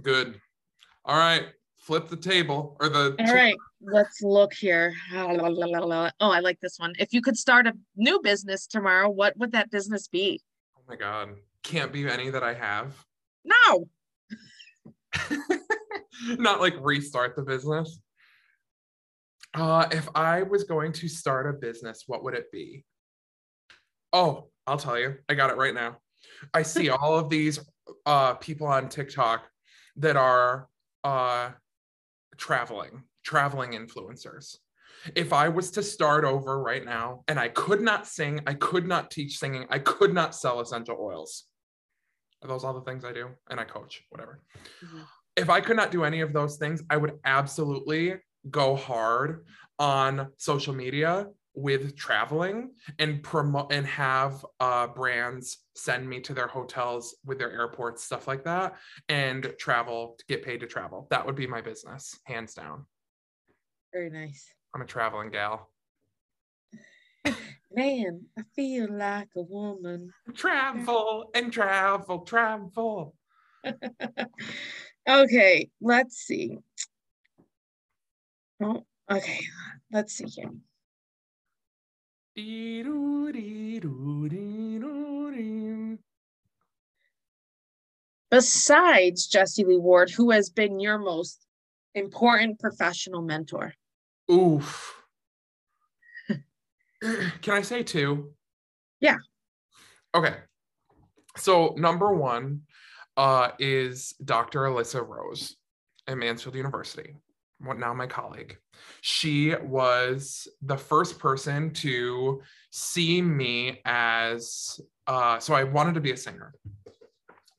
Good. 0.02 0.40
All 1.04 1.16
right. 1.16 1.46
Flip 1.86 2.08
the 2.08 2.16
table 2.16 2.76
or 2.80 2.88
the 2.88 3.14
All 3.20 3.32
right. 3.32 3.54
Let's 3.80 4.20
look 4.20 4.52
here. 4.52 4.92
Oh, 5.14 6.08
I 6.20 6.40
like 6.40 6.58
this 6.58 6.80
one. 6.80 6.94
If 6.98 7.12
you 7.12 7.22
could 7.22 7.36
start 7.36 7.68
a 7.68 7.74
new 7.94 8.20
business 8.20 8.66
tomorrow, 8.66 9.08
what 9.08 9.36
would 9.36 9.52
that 9.52 9.70
business 9.70 10.08
be? 10.08 10.42
Oh 10.76 10.80
my 10.88 10.96
God. 10.96 11.36
Can't 11.62 11.92
be 11.92 12.08
any 12.08 12.28
that 12.30 12.42
I 12.42 12.54
have. 12.54 12.92
No. 13.44 13.88
Not 16.26 16.60
like 16.60 16.74
restart 16.80 17.36
the 17.36 17.42
business. 17.42 18.00
Uh, 19.54 19.86
if 19.92 20.08
I 20.12 20.42
was 20.42 20.64
going 20.64 20.90
to 20.94 21.06
start 21.06 21.48
a 21.48 21.52
business, 21.52 22.02
what 22.08 22.24
would 22.24 22.34
it 22.34 22.50
be? 22.50 22.84
Oh, 24.12 24.48
I'll 24.66 24.76
tell 24.76 24.98
you. 24.98 25.18
I 25.28 25.34
got 25.34 25.50
it 25.50 25.56
right 25.56 25.74
now. 25.74 25.98
I 26.52 26.62
see 26.62 26.88
all 26.90 27.16
of 27.16 27.30
these 27.30 27.60
uh, 28.06 28.34
people 28.34 28.66
on 28.66 28.88
TikTok 28.88 29.44
that 29.98 30.16
are 30.16 30.66
uh, 31.04 31.50
traveling, 32.36 33.04
traveling 33.24 33.72
influencers. 33.72 34.56
If 35.14 35.32
I 35.32 35.48
was 35.48 35.70
to 35.72 35.82
start 35.82 36.24
over 36.24 36.60
right 36.60 36.84
now 36.84 37.22
and 37.28 37.38
I 37.38 37.48
could 37.48 37.80
not 37.80 38.06
sing, 38.06 38.40
I 38.46 38.54
could 38.54 38.86
not 38.86 39.10
teach 39.10 39.38
singing, 39.38 39.66
I 39.70 39.78
could 39.78 40.14
not 40.14 40.34
sell 40.34 40.60
essential 40.60 40.96
oils. 41.00 41.44
Are 42.42 42.48
those 42.48 42.64
all 42.64 42.74
the 42.74 42.82
things 42.82 43.04
I 43.04 43.12
do? 43.12 43.28
And 43.50 43.60
I 43.60 43.64
coach, 43.64 44.04
whatever. 44.10 44.42
Mhm. 44.82 45.06
If 45.36 45.50
I 45.50 45.60
could 45.60 45.76
not 45.76 45.90
do 45.90 46.04
any 46.04 46.20
of 46.20 46.32
those 46.32 46.56
things, 46.56 46.82
I 46.90 46.96
would 46.96 47.18
absolutely 47.24 48.16
go 48.50 48.76
hard 48.76 49.46
on 49.78 50.32
social 50.36 50.74
media 50.74 51.28
with 51.56 51.96
traveling 51.96 52.70
and 52.98 53.22
promote 53.22 53.72
and 53.72 53.86
have 53.86 54.44
uh, 54.60 54.86
brands 54.86 55.58
send 55.74 56.08
me 56.08 56.20
to 56.20 56.34
their 56.34 56.46
hotels 56.46 57.16
with 57.24 57.38
their 57.38 57.50
airports, 57.50 58.04
stuff 58.04 58.28
like 58.28 58.44
that, 58.44 58.76
and 59.08 59.52
travel 59.58 60.14
to 60.18 60.24
get 60.26 60.44
paid 60.44 60.60
to 60.60 60.66
travel. 60.66 61.06
That 61.10 61.24
would 61.24 61.34
be 61.34 61.46
my 61.46 61.60
business, 61.60 62.18
hands 62.24 62.54
down. 62.54 62.84
Very 63.92 64.10
nice. 64.10 64.46
I'm 64.74 64.82
a 64.82 64.86
traveling 64.86 65.30
gal. 65.30 65.70
Man, 67.72 68.26
I 68.38 68.42
feel 68.54 68.92
like 68.92 69.30
a 69.36 69.42
woman. 69.42 70.12
Travel 70.34 71.30
and 71.34 71.52
travel, 71.52 72.20
travel. 72.20 73.14
Okay, 75.08 75.70
let's 75.80 76.16
see. 76.16 76.58
Oh, 78.60 78.84
okay, 79.08 79.40
let's 79.92 80.14
see 80.14 80.24
here. 80.24 80.50
Besides 88.30 89.26
Jesse 89.26 89.64
Lee 89.64 89.78
Ward, 89.78 90.10
who 90.10 90.30
has 90.32 90.50
been 90.50 90.78
your 90.78 90.98
most 90.98 91.46
important 91.94 92.60
professional 92.60 93.22
mentor? 93.22 93.72
Oof. 94.30 94.94
Can 97.00 97.54
I 97.54 97.62
say 97.62 97.82
two? 97.82 98.32
Yeah. 99.00 99.16
Okay. 100.14 100.34
So 101.38 101.74
number 101.78 102.12
one 102.14 102.62
uh, 103.16 103.52
is 103.58 104.14
Dr. 104.22 104.60
Alyssa 104.60 105.06
Rose 105.06 105.56
at 106.06 106.18
Mansfield 106.18 106.56
University. 106.56 107.14
What 107.60 107.78
now 107.78 107.94
my 107.94 108.06
colleague. 108.06 108.58
She 109.00 109.54
was 109.54 110.48
the 110.62 110.76
first 110.76 111.18
person 111.18 111.72
to 111.74 112.42
see 112.70 113.22
me 113.22 113.80
as 113.84 114.80
uh, 115.06 115.38
so 115.38 115.54
I 115.54 115.64
wanted 115.64 115.94
to 115.94 116.00
be 116.00 116.12
a 116.12 116.16
singer. 116.16 116.52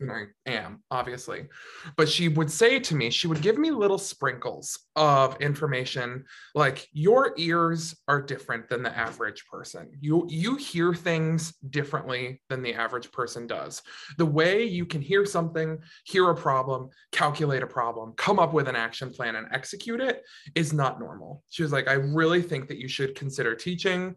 I 0.01 0.25
am, 0.45 0.83
obviously. 0.91 1.47
But 1.95 2.07
she 2.07 2.27
would 2.27 2.51
say 2.51 2.79
to 2.79 2.95
me, 2.95 3.09
she 3.09 3.27
would 3.27 3.41
give 3.41 3.57
me 3.57 3.71
little 3.71 3.97
sprinkles 3.97 4.77
of 4.95 5.39
information 5.41 6.25
like 6.53 6.87
your 6.91 7.33
ears 7.37 7.95
are 8.07 8.21
different 8.21 8.69
than 8.69 8.83
the 8.83 8.95
average 8.95 9.45
person. 9.51 9.89
You 9.99 10.27
you 10.29 10.55
hear 10.55 10.93
things 10.93 11.53
differently 11.69 12.41
than 12.49 12.61
the 12.61 12.75
average 12.75 13.11
person 13.11 13.47
does. 13.47 13.81
The 14.17 14.25
way 14.25 14.65
you 14.65 14.85
can 14.85 15.01
hear 15.01 15.25
something, 15.25 15.79
hear 16.05 16.29
a 16.29 16.35
problem, 16.35 16.89
calculate 17.11 17.63
a 17.63 17.67
problem, 17.67 18.13
come 18.17 18.37
up 18.37 18.53
with 18.53 18.67
an 18.67 18.75
action 18.75 19.11
plan 19.11 19.35
and 19.35 19.47
execute 19.51 19.99
it 19.99 20.21
is 20.53 20.73
not 20.73 20.99
normal. 20.99 21.43
She 21.49 21.63
was 21.63 21.71
like, 21.71 21.87
I 21.87 21.93
really 21.93 22.43
think 22.43 22.67
that 22.67 22.77
you 22.77 22.87
should 22.87 23.15
consider 23.15 23.55
teaching 23.55 24.15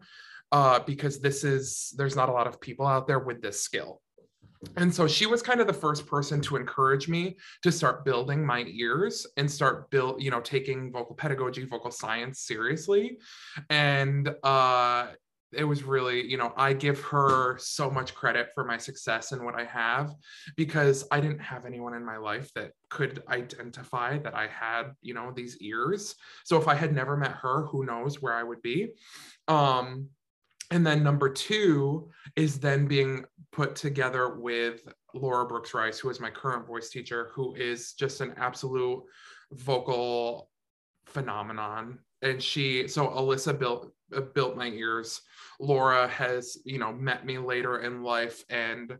uh, 0.51 0.79
because 0.79 1.19
this 1.19 1.43
is 1.43 1.93
there's 1.97 2.15
not 2.15 2.29
a 2.29 2.33
lot 2.33 2.47
of 2.47 2.61
people 2.61 2.85
out 2.85 3.07
there 3.07 3.19
with 3.19 3.41
this 3.41 3.61
skill. 3.61 4.01
And 4.77 4.93
so 4.93 5.07
she 5.07 5.25
was 5.25 5.41
kind 5.41 5.59
of 5.59 5.67
the 5.67 5.73
first 5.73 6.05
person 6.05 6.41
to 6.41 6.55
encourage 6.55 7.07
me 7.07 7.37
to 7.63 7.71
start 7.71 8.05
building 8.05 8.45
my 8.45 8.63
ears 8.67 9.25
and 9.37 9.49
start 9.49 9.89
build, 9.89 10.21
you 10.21 10.29
know, 10.29 10.41
taking 10.41 10.91
vocal 10.91 11.15
pedagogy, 11.15 11.65
vocal 11.65 11.91
science 11.91 12.41
seriously. 12.41 13.17
And 13.69 14.33
uh 14.43 15.07
it 15.53 15.65
was 15.65 15.83
really, 15.83 16.25
you 16.25 16.37
know, 16.37 16.53
I 16.55 16.71
give 16.71 17.01
her 17.01 17.57
so 17.57 17.89
much 17.89 18.15
credit 18.15 18.51
for 18.55 18.63
my 18.63 18.77
success 18.77 19.33
and 19.33 19.43
what 19.43 19.55
I 19.55 19.65
have 19.65 20.13
because 20.55 21.05
I 21.11 21.19
didn't 21.19 21.41
have 21.41 21.65
anyone 21.65 21.93
in 21.93 22.05
my 22.05 22.15
life 22.15 22.49
that 22.55 22.71
could 22.89 23.21
identify 23.27 24.17
that 24.19 24.33
I 24.33 24.47
had, 24.47 24.91
you 25.01 25.13
know, 25.13 25.33
these 25.35 25.57
ears. 25.57 26.15
So 26.45 26.57
if 26.57 26.69
I 26.69 26.75
had 26.75 26.95
never 26.95 27.17
met 27.17 27.31
her, 27.31 27.65
who 27.65 27.85
knows 27.85 28.21
where 28.21 28.33
I 28.33 28.43
would 28.43 28.61
be. 28.61 28.93
Um 29.47 30.09
And 30.71 30.87
then 30.87 31.03
number 31.03 31.29
two 31.29 32.09
is 32.35 32.59
then 32.59 32.87
being 32.87 33.25
put 33.51 33.75
together 33.75 34.35
with 34.35 34.87
Laura 35.13 35.45
Brooks 35.45 35.73
Rice, 35.73 35.99
who 35.99 36.09
is 36.09 36.21
my 36.21 36.29
current 36.29 36.65
voice 36.65 36.89
teacher, 36.89 37.29
who 37.33 37.53
is 37.55 37.93
just 37.93 38.21
an 38.21 38.33
absolute 38.37 39.03
vocal 39.51 40.49
phenomenon. 41.05 41.99
And 42.21 42.41
she, 42.41 42.87
so 42.87 43.07
Alyssa 43.07 43.57
built 43.57 43.91
uh, 44.15 44.21
built 44.21 44.55
my 44.55 44.67
ears. 44.67 45.21
Laura 45.59 46.07
has, 46.07 46.57
you 46.65 46.79
know, 46.79 46.93
met 46.93 47.25
me 47.25 47.37
later 47.37 47.81
in 47.81 48.03
life 48.03 48.43
and 48.49 48.97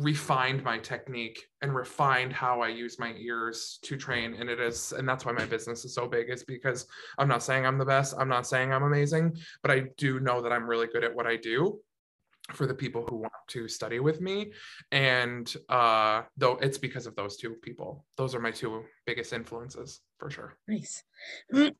refined 0.00 0.62
my 0.64 0.78
technique 0.78 1.46
and 1.62 1.74
refined 1.74 2.32
how 2.32 2.60
I 2.60 2.68
use 2.68 2.98
my 2.98 3.14
ears 3.18 3.78
to 3.82 3.96
train. 3.96 4.34
And 4.34 4.48
it 4.48 4.60
is, 4.60 4.92
and 4.92 5.08
that's 5.08 5.24
why 5.24 5.32
my 5.32 5.44
business 5.44 5.84
is 5.84 5.94
so 5.94 6.06
big, 6.06 6.30
is 6.30 6.44
because 6.44 6.86
I'm 7.18 7.28
not 7.28 7.42
saying 7.42 7.66
I'm 7.66 7.78
the 7.78 7.84
best. 7.84 8.14
I'm 8.18 8.28
not 8.28 8.46
saying 8.46 8.72
I'm 8.72 8.82
amazing, 8.82 9.36
but 9.62 9.70
I 9.70 9.84
do 9.96 10.20
know 10.20 10.40
that 10.40 10.52
I'm 10.52 10.68
really 10.68 10.86
good 10.86 11.04
at 11.04 11.14
what 11.14 11.26
I 11.26 11.36
do 11.36 11.80
for 12.52 12.66
the 12.66 12.74
people 12.74 13.06
who 13.08 13.16
want 13.16 13.32
to 13.48 13.68
study 13.68 14.00
with 14.00 14.20
me 14.20 14.50
and 14.90 15.54
uh 15.68 16.22
though 16.36 16.54
it's 16.60 16.78
because 16.78 17.06
of 17.06 17.14
those 17.14 17.36
two 17.36 17.50
people 17.62 18.04
those 18.16 18.34
are 18.34 18.40
my 18.40 18.50
two 18.50 18.82
biggest 19.06 19.32
influences 19.32 20.00
for 20.18 20.30
sure 20.30 20.56
nice 20.66 21.04
okay 21.54 21.72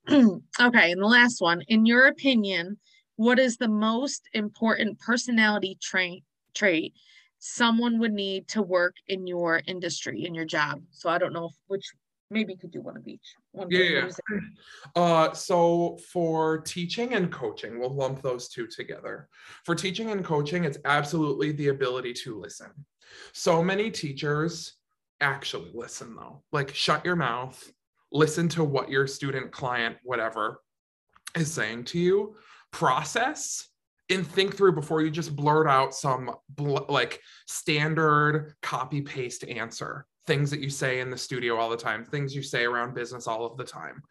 and 0.93 1.03
the 1.03 1.07
last 1.07 1.41
one 1.41 1.61
in 1.63 1.87
your 1.87 2.07
opinion 2.07 2.79
what 3.17 3.39
is 3.39 3.57
the 3.57 3.69
most 3.69 4.29
important 4.33 4.99
personality 5.01 5.77
trait 5.81 6.25
trait 6.55 6.95
someone 7.41 7.99
would 7.99 8.13
need 8.13 8.47
to 8.47 8.63
work 8.63 8.95
in 9.09 9.27
your 9.27 9.61
industry 9.67 10.25
in 10.25 10.35
your 10.35 10.45
job 10.45 10.81
so 10.91 11.11
i 11.11 11.19
don't 11.19 11.33
know 11.33 11.47
if, 11.47 11.55
which 11.67 11.93
maybe 12.31 12.53
you 12.53 12.59
could 12.59 12.71
do 12.71 12.81
one 12.81 12.97
of 12.97 13.07
each. 13.07 13.35
One 13.53 13.69
yeah. 13.71 14.09
yeah. 14.31 14.39
Uh, 14.97 15.33
so 15.33 15.99
for 16.13 16.59
teaching 16.59 17.15
and 17.15 17.31
coaching, 17.31 17.79
we'll 17.79 17.95
lump 17.95 18.23
those 18.23 18.49
two 18.49 18.67
together. 18.67 19.29
For 19.65 19.75
teaching 19.75 20.11
and 20.11 20.25
coaching, 20.25 20.65
it's 20.65 20.79
absolutely 20.85 21.53
the 21.53 21.69
ability 21.69 22.13
to 22.25 22.41
listen. 22.41 22.69
So 23.33 23.63
many 23.63 23.91
teachers 23.91 24.75
actually 25.21 25.71
listen 25.75 26.17
though. 26.17 26.43
Like 26.53 26.75
shut 26.75 27.05
your 27.05 27.17
mouth, 27.17 27.73
listen 28.11 28.49
to 28.51 28.65
what 28.65 28.91
your 28.91 29.07
student, 29.07 29.53
client, 29.53 29.97
whatever 30.03 30.63
is 31.37 31.53
saying 31.53 31.85
to 31.85 31.99
you, 31.99 32.37
process 32.73 33.69
and 34.11 34.27
think 34.27 34.57
through 34.57 34.73
before 34.73 35.03
you 35.03 35.11
just 35.11 35.35
blurt 35.35 35.67
out 35.67 35.95
some 35.95 36.35
bl- 36.51 36.79
like 36.89 37.21
standard 37.47 38.55
copy 38.63 39.01
paste 39.01 39.45
answer 39.45 40.07
things 40.27 40.51
that 40.51 40.61
you 40.61 40.71
say 40.71 41.01
in 41.01 41.11
the 41.11 41.17
studio 41.17 41.57
all 41.57 41.69
the 41.69 41.77
time, 41.77 42.05
things 42.05 42.35
you 42.35 42.43
say 42.43 42.65
around 42.65 42.95
business 42.95 43.27
all 43.27 43.45
of 43.45 43.57
the 43.57 43.65
time. 43.65 44.03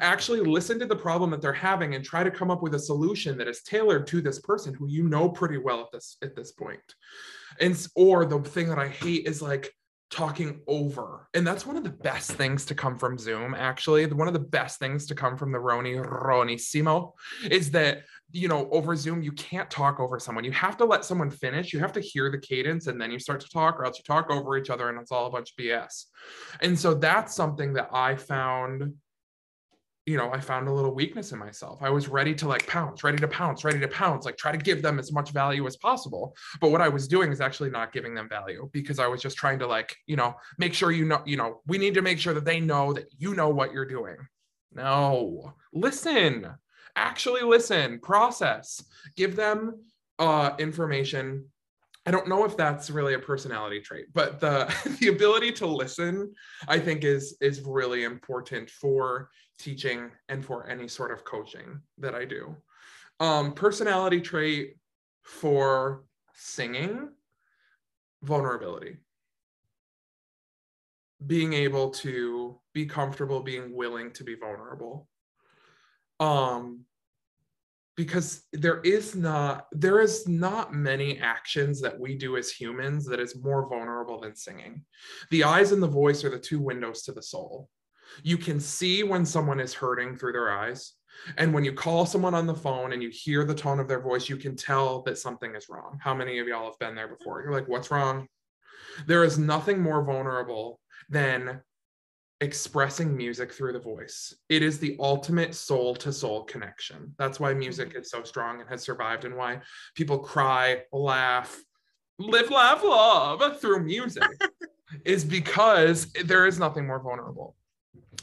Actually, 0.00 0.40
listen 0.40 0.78
to 0.78 0.86
the 0.86 0.96
problem 0.96 1.30
that 1.30 1.40
they're 1.40 1.52
having 1.52 1.94
and 1.94 2.04
try 2.04 2.22
to 2.22 2.30
come 2.30 2.50
up 2.50 2.62
with 2.62 2.74
a 2.74 2.78
solution 2.78 3.38
that 3.38 3.48
is 3.48 3.62
tailored 3.62 4.06
to 4.06 4.20
this 4.20 4.40
person 4.40 4.74
who 4.74 4.88
you 4.88 5.08
know 5.08 5.28
pretty 5.28 5.58
well 5.58 5.80
at 5.80 5.90
this 5.92 6.16
at 6.22 6.34
this 6.34 6.52
point. 6.52 6.80
And 7.60 7.86
or 7.94 8.24
the 8.24 8.40
thing 8.40 8.68
that 8.68 8.78
I 8.78 8.88
hate 8.88 9.26
is 9.26 9.40
like 9.40 9.72
talking 10.10 10.60
over. 10.66 11.28
And 11.34 11.46
that's 11.46 11.66
one 11.66 11.76
of 11.76 11.84
the 11.84 11.90
best 11.90 12.32
things 12.32 12.64
to 12.66 12.74
come 12.74 12.98
from 12.98 13.18
Zoom, 13.18 13.54
actually. 13.54 14.06
One 14.06 14.28
of 14.28 14.34
the 14.34 14.40
best 14.40 14.78
things 14.78 15.06
to 15.06 15.14
come 15.14 15.36
from 15.36 15.52
the 15.52 15.58
Roni 15.58 16.04
Ronissimo 16.04 17.12
is 17.50 17.70
that 17.72 18.04
you 18.34 18.48
know, 18.48 18.68
over 18.72 18.96
Zoom, 18.96 19.22
you 19.22 19.30
can't 19.30 19.70
talk 19.70 20.00
over 20.00 20.18
someone. 20.18 20.44
You 20.44 20.50
have 20.50 20.76
to 20.78 20.84
let 20.84 21.04
someone 21.04 21.30
finish. 21.30 21.72
You 21.72 21.78
have 21.78 21.92
to 21.92 22.00
hear 22.00 22.32
the 22.32 22.38
cadence 22.38 22.88
and 22.88 23.00
then 23.00 23.12
you 23.12 23.20
start 23.20 23.40
to 23.40 23.48
talk, 23.48 23.78
or 23.78 23.84
else 23.84 23.96
you 23.96 24.02
talk 24.02 24.28
over 24.28 24.56
each 24.56 24.70
other 24.70 24.88
and 24.88 24.98
it's 24.98 25.12
all 25.12 25.26
a 25.26 25.30
bunch 25.30 25.52
of 25.52 25.64
BS. 25.64 26.06
And 26.60 26.76
so 26.76 26.94
that's 26.94 27.32
something 27.32 27.74
that 27.74 27.90
I 27.92 28.16
found, 28.16 28.92
you 30.06 30.16
know, 30.16 30.30
I 30.32 30.40
found 30.40 30.68
a 30.68 30.72
little 30.72 30.94
weakness 30.94 31.32
in 31.32 31.38
myself. 31.38 31.82
I 31.82 31.90
was 31.90 32.08
ready 32.08 32.34
to 32.34 32.48
like 32.48 32.66
pounce, 32.66 33.02
ready 33.02 33.18
to 33.18 33.28
pounce, 33.28 33.64
ready 33.64 33.80
to 33.80 33.88
pounce, 33.88 34.26
like 34.26 34.36
try 34.36 34.52
to 34.52 34.58
give 34.58 34.82
them 34.82 34.98
as 34.98 35.12
much 35.12 35.30
value 35.30 35.66
as 35.66 35.76
possible. 35.76 36.36
But 36.60 36.70
what 36.70 36.80
I 36.80 36.88
was 36.88 37.08
doing 37.08 37.32
is 37.32 37.40
actually 37.40 37.70
not 37.70 37.92
giving 37.92 38.14
them 38.14 38.28
value 38.28 38.68
because 38.72 38.98
I 38.98 39.06
was 39.06 39.22
just 39.22 39.36
trying 39.36 39.58
to 39.60 39.66
like, 39.66 39.96
you 40.06 40.16
know, 40.16 40.34
make 40.58 40.74
sure 40.74 40.92
you 40.92 41.06
know, 41.06 41.22
you 41.24 41.36
know, 41.36 41.60
we 41.66 41.78
need 41.78 41.94
to 41.94 42.02
make 42.02 42.18
sure 42.18 42.34
that 42.34 42.44
they 42.44 42.60
know 42.60 42.92
that 42.92 43.06
you 43.18 43.34
know 43.34 43.48
what 43.48 43.72
you're 43.72 43.86
doing. 43.86 44.16
No, 44.72 45.54
listen 45.72 46.54
actually 46.96 47.42
listen, 47.42 47.98
process, 48.00 48.84
give 49.16 49.36
them 49.36 49.84
uh, 50.18 50.52
information. 50.58 51.46
I 52.06 52.10
don't 52.10 52.28
know 52.28 52.44
if 52.44 52.56
that's 52.56 52.90
really 52.90 53.14
a 53.14 53.18
personality 53.18 53.80
trait, 53.80 54.06
but 54.12 54.40
the 54.40 54.72
the 55.00 55.08
ability 55.08 55.52
to 55.52 55.66
listen, 55.66 56.34
I 56.68 56.78
think, 56.78 57.04
is 57.04 57.36
is 57.40 57.62
really 57.62 58.04
important 58.04 58.70
for 58.70 59.30
teaching 59.58 60.10
and 60.28 60.44
for 60.44 60.68
any 60.68 60.88
sort 60.88 61.12
of 61.12 61.24
coaching 61.24 61.80
that 61.98 62.14
I 62.14 62.24
do. 62.24 62.56
Um, 63.20 63.52
personality 63.52 64.20
trait 64.20 64.76
for 65.22 66.04
singing, 66.34 67.10
vulnerability. 68.22 68.98
Being 71.26 71.54
able 71.54 71.90
to 71.90 72.60
be 72.74 72.84
comfortable, 72.84 73.40
being 73.40 73.74
willing 73.74 74.10
to 74.12 74.24
be 74.24 74.34
vulnerable 74.34 75.08
um 76.20 76.84
because 77.96 78.42
there 78.52 78.80
is 78.80 79.14
not 79.14 79.66
there 79.72 80.00
is 80.00 80.26
not 80.26 80.74
many 80.74 81.18
actions 81.18 81.80
that 81.80 81.98
we 81.98 82.16
do 82.16 82.36
as 82.36 82.50
humans 82.50 83.06
that 83.06 83.20
is 83.20 83.42
more 83.42 83.68
vulnerable 83.68 84.20
than 84.20 84.34
singing. 84.34 84.84
The 85.30 85.44
eyes 85.44 85.72
and 85.72 85.82
the 85.82 85.88
voice 85.88 86.24
are 86.24 86.30
the 86.30 86.38
two 86.38 86.60
windows 86.60 87.02
to 87.02 87.12
the 87.12 87.22
soul. 87.22 87.68
You 88.22 88.36
can 88.36 88.60
see 88.60 89.02
when 89.02 89.24
someone 89.24 89.60
is 89.60 89.74
hurting 89.74 90.16
through 90.16 90.32
their 90.32 90.50
eyes 90.50 90.92
and 91.38 91.54
when 91.54 91.64
you 91.64 91.72
call 91.72 92.06
someone 92.06 92.34
on 92.34 92.46
the 92.46 92.54
phone 92.54 92.92
and 92.92 93.02
you 93.02 93.10
hear 93.12 93.44
the 93.44 93.54
tone 93.54 93.78
of 93.78 93.86
their 93.86 94.00
voice 94.00 94.28
you 94.28 94.36
can 94.36 94.56
tell 94.56 95.02
that 95.02 95.18
something 95.18 95.54
is 95.54 95.68
wrong. 95.68 95.98
How 96.02 96.14
many 96.14 96.38
of 96.40 96.48
y'all 96.48 96.66
have 96.66 96.78
been 96.80 96.96
there 96.96 97.08
before? 97.08 97.42
You're 97.42 97.52
like 97.52 97.68
what's 97.68 97.90
wrong? 97.90 98.26
There 99.06 99.24
is 99.24 99.38
nothing 99.38 99.80
more 99.80 100.04
vulnerable 100.04 100.80
than 101.08 101.60
expressing 102.44 103.16
music 103.16 103.52
through 103.52 103.72
the 103.72 103.80
voice. 103.80 104.34
It 104.48 104.62
is 104.62 104.78
the 104.78 104.96
ultimate 105.00 105.54
soul 105.54 105.94
to 105.96 106.12
soul 106.12 106.44
connection. 106.44 107.14
That's 107.18 107.40
why 107.40 107.54
music 107.54 107.90
mm-hmm. 107.90 107.98
is 107.98 108.10
so 108.10 108.22
strong 108.22 108.60
and 108.60 108.68
has 108.68 108.82
survived, 108.82 109.24
and 109.24 109.36
why 109.36 109.60
people 109.94 110.18
cry, 110.18 110.82
laugh, 110.92 111.60
live, 112.18 112.50
laugh, 112.50 112.82
love 112.84 113.60
through 113.60 113.82
music 113.82 114.28
is 115.04 115.24
because 115.24 116.12
there 116.24 116.46
is 116.46 116.58
nothing 116.58 116.86
more 116.86 117.00
vulnerable. 117.00 117.56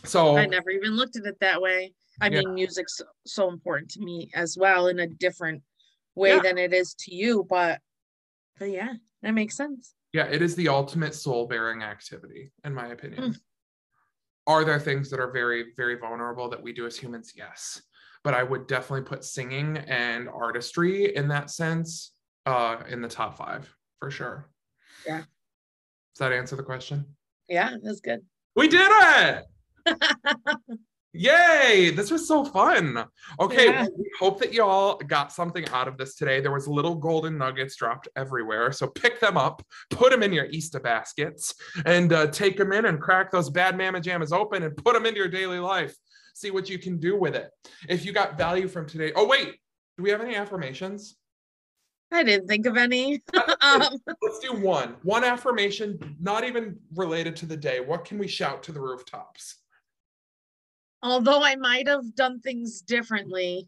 So 0.03 0.37
I 0.37 0.45
never 0.45 0.69
even 0.69 0.95
looked 0.95 1.17
at 1.17 1.25
it 1.25 1.39
that 1.41 1.61
way. 1.61 1.93
I 2.21 2.29
yeah. 2.29 2.39
mean, 2.39 2.53
music's 2.53 3.01
so 3.25 3.49
important 3.49 3.91
to 3.91 3.99
me 3.99 4.29
as 4.35 4.57
well 4.57 4.87
in 4.87 4.99
a 4.99 5.07
different 5.07 5.61
way 6.15 6.35
yeah. 6.35 6.41
than 6.41 6.57
it 6.57 6.73
is 6.73 6.93
to 6.99 7.15
you, 7.15 7.45
but 7.49 7.79
but 8.59 8.69
yeah, 8.69 8.93
that 9.23 9.31
makes 9.31 9.57
sense. 9.57 9.95
Yeah, 10.13 10.25
it 10.25 10.41
is 10.41 10.55
the 10.55 10.67
ultimate 10.67 11.15
soul 11.15 11.47
bearing 11.47 11.83
activity, 11.83 12.51
in 12.63 12.73
my 12.73 12.87
opinion. 12.87 13.23
Mm. 13.23 13.39
Are 14.47 14.65
there 14.65 14.79
things 14.79 15.09
that 15.09 15.19
are 15.19 15.31
very, 15.31 15.65
very 15.77 15.97
vulnerable 15.97 16.49
that 16.49 16.61
we 16.61 16.73
do 16.73 16.85
as 16.85 16.97
humans? 16.97 17.33
Yes. 17.35 17.81
But 18.23 18.33
I 18.33 18.43
would 18.43 18.67
definitely 18.67 19.05
put 19.05 19.23
singing 19.23 19.77
and 19.77 20.29
artistry 20.29 21.15
in 21.15 21.27
that 21.29 21.49
sense 21.49 22.13
uh, 22.45 22.77
in 22.89 23.01
the 23.01 23.07
top 23.07 23.37
five 23.37 23.73
for 23.99 24.11
sure. 24.11 24.49
Yeah. 25.05 25.19
Does 25.19 26.19
that 26.19 26.33
answer 26.33 26.55
the 26.55 26.63
question? 26.63 27.05
Yeah, 27.47 27.75
that's 27.81 27.99
good. 27.99 28.21
We 28.55 28.67
did 28.67 28.89
it. 28.91 29.45
Yay! 31.13 31.89
This 31.89 32.09
was 32.09 32.25
so 32.25 32.45
fun. 32.45 33.05
Okay, 33.39 33.65
yeah. 33.65 33.81
well, 33.81 33.89
we 33.97 34.11
hope 34.17 34.39
that 34.39 34.53
y'all 34.53 34.95
got 34.95 35.33
something 35.33 35.67
out 35.69 35.89
of 35.89 35.97
this 35.97 36.15
today. 36.15 36.39
There 36.39 36.53
was 36.53 36.69
little 36.69 36.95
golden 36.95 37.37
nuggets 37.37 37.75
dropped 37.75 38.07
everywhere, 38.15 38.71
so 38.71 38.87
pick 38.87 39.19
them 39.19 39.35
up, 39.35 39.61
put 39.89 40.11
them 40.11 40.23
in 40.23 40.31
your 40.31 40.45
Easter 40.45 40.79
baskets, 40.79 41.53
and 41.85 42.13
uh, 42.13 42.27
take 42.27 42.55
them 42.55 42.71
in 42.71 42.85
and 42.85 43.01
crack 43.01 43.29
those 43.29 43.49
bad 43.49 43.77
mama 43.77 43.99
jammas 43.99 44.31
open 44.31 44.63
and 44.63 44.75
put 44.77 44.93
them 44.93 45.05
into 45.05 45.19
your 45.19 45.27
daily 45.27 45.59
life. 45.59 45.95
See 46.33 46.49
what 46.49 46.69
you 46.69 46.79
can 46.79 46.97
do 46.97 47.17
with 47.17 47.35
it. 47.35 47.51
If 47.89 48.05
you 48.05 48.13
got 48.13 48.37
value 48.37 48.69
from 48.69 48.87
today, 48.87 49.11
oh 49.13 49.27
wait, 49.27 49.55
do 49.97 50.03
we 50.03 50.11
have 50.11 50.21
any 50.21 50.35
affirmations? 50.35 51.17
I 52.09 52.23
didn't 52.23 52.47
think 52.47 52.65
of 52.65 52.77
any. 52.77 53.21
um, 53.61 53.83
Let's 54.21 54.39
do 54.39 54.53
one. 54.53 54.95
One 55.03 55.25
affirmation, 55.25 56.15
not 56.21 56.45
even 56.45 56.77
related 56.95 57.35
to 57.37 57.45
the 57.45 57.57
day. 57.57 57.81
What 57.81 58.05
can 58.05 58.17
we 58.17 58.27
shout 58.27 58.63
to 58.63 58.71
the 58.71 58.81
rooftops? 58.81 59.60
Although 61.03 61.43
I 61.43 61.55
might 61.55 61.87
have 61.87 62.15
done 62.15 62.39
things 62.39 62.81
differently, 62.81 63.67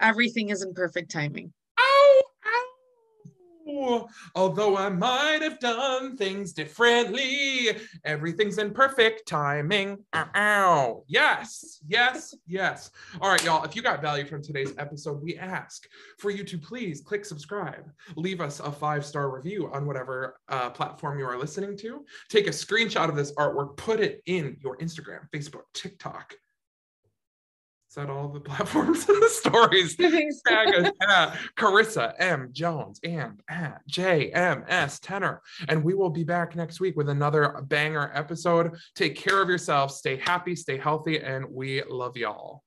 everything 0.00 0.50
is 0.50 0.62
in 0.62 0.74
perfect 0.74 1.10
timing. 1.10 1.52
Oh, 1.78 2.22
ow. 2.46 4.08
Although 4.34 4.76
I 4.76 4.88
might 4.88 5.40
have 5.42 5.58
done 5.58 6.16
things 6.16 6.52
differently, 6.52 7.70
everything's 8.04 8.58
in 8.58 8.72
perfect 8.72 9.26
timing. 9.26 9.98
Ow. 10.14 11.04
Yes, 11.06 11.80
yes, 11.86 12.34
yes. 12.46 12.90
All 13.20 13.30
right, 13.30 13.44
y'all. 13.44 13.64
If 13.64 13.74
you 13.74 13.82
got 13.82 14.02
value 14.02 14.26
from 14.26 14.42
today's 14.42 14.74
episode, 14.78 15.22
we 15.22 15.36
ask 15.38 15.86
for 16.18 16.30
you 16.30 16.44
to 16.44 16.58
please 16.58 17.00
click 17.00 17.24
subscribe, 17.24 17.90
leave 18.16 18.40
us 18.40 18.60
a 18.60 18.70
five 18.70 19.04
star 19.04 19.34
review 19.34 19.70
on 19.72 19.86
whatever 19.86 20.40
uh, 20.48 20.70
platform 20.70 21.18
you 21.18 21.26
are 21.26 21.38
listening 21.38 21.76
to, 21.78 22.04
take 22.28 22.46
a 22.46 22.50
screenshot 22.50 23.08
of 23.08 23.16
this 23.16 23.32
artwork, 23.34 23.76
put 23.76 24.00
it 24.00 24.22
in 24.26 24.56
your 24.60 24.76
Instagram, 24.78 25.28
Facebook, 25.32 25.64
TikTok, 25.72 26.34
Said 27.94 28.10
all 28.10 28.26
the 28.26 28.40
platforms 28.50 29.08
and 29.08 29.22
the 29.22 29.28
stories. 29.28 29.94
Tag 30.48 30.74
us 30.74 30.90
at 31.08 31.38
Karissa 31.56 32.12
M. 32.18 32.48
Jones 32.50 32.98
and 33.04 33.40
at 33.48 33.82
JMS 33.88 34.98
Tenor. 35.00 35.40
And 35.68 35.84
we 35.84 35.94
will 35.94 36.10
be 36.10 36.24
back 36.24 36.56
next 36.56 36.80
week 36.80 36.96
with 36.96 37.08
another 37.08 37.62
banger 37.68 38.10
episode. 38.12 38.74
Take 38.96 39.14
care 39.14 39.40
of 39.40 39.48
yourself, 39.48 39.92
stay 39.92 40.16
happy, 40.16 40.56
stay 40.56 40.76
healthy, 40.76 41.20
and 41.20 41.46
we 41.48 41.84
love 41.84 42.16
y'all. 42.16 42.64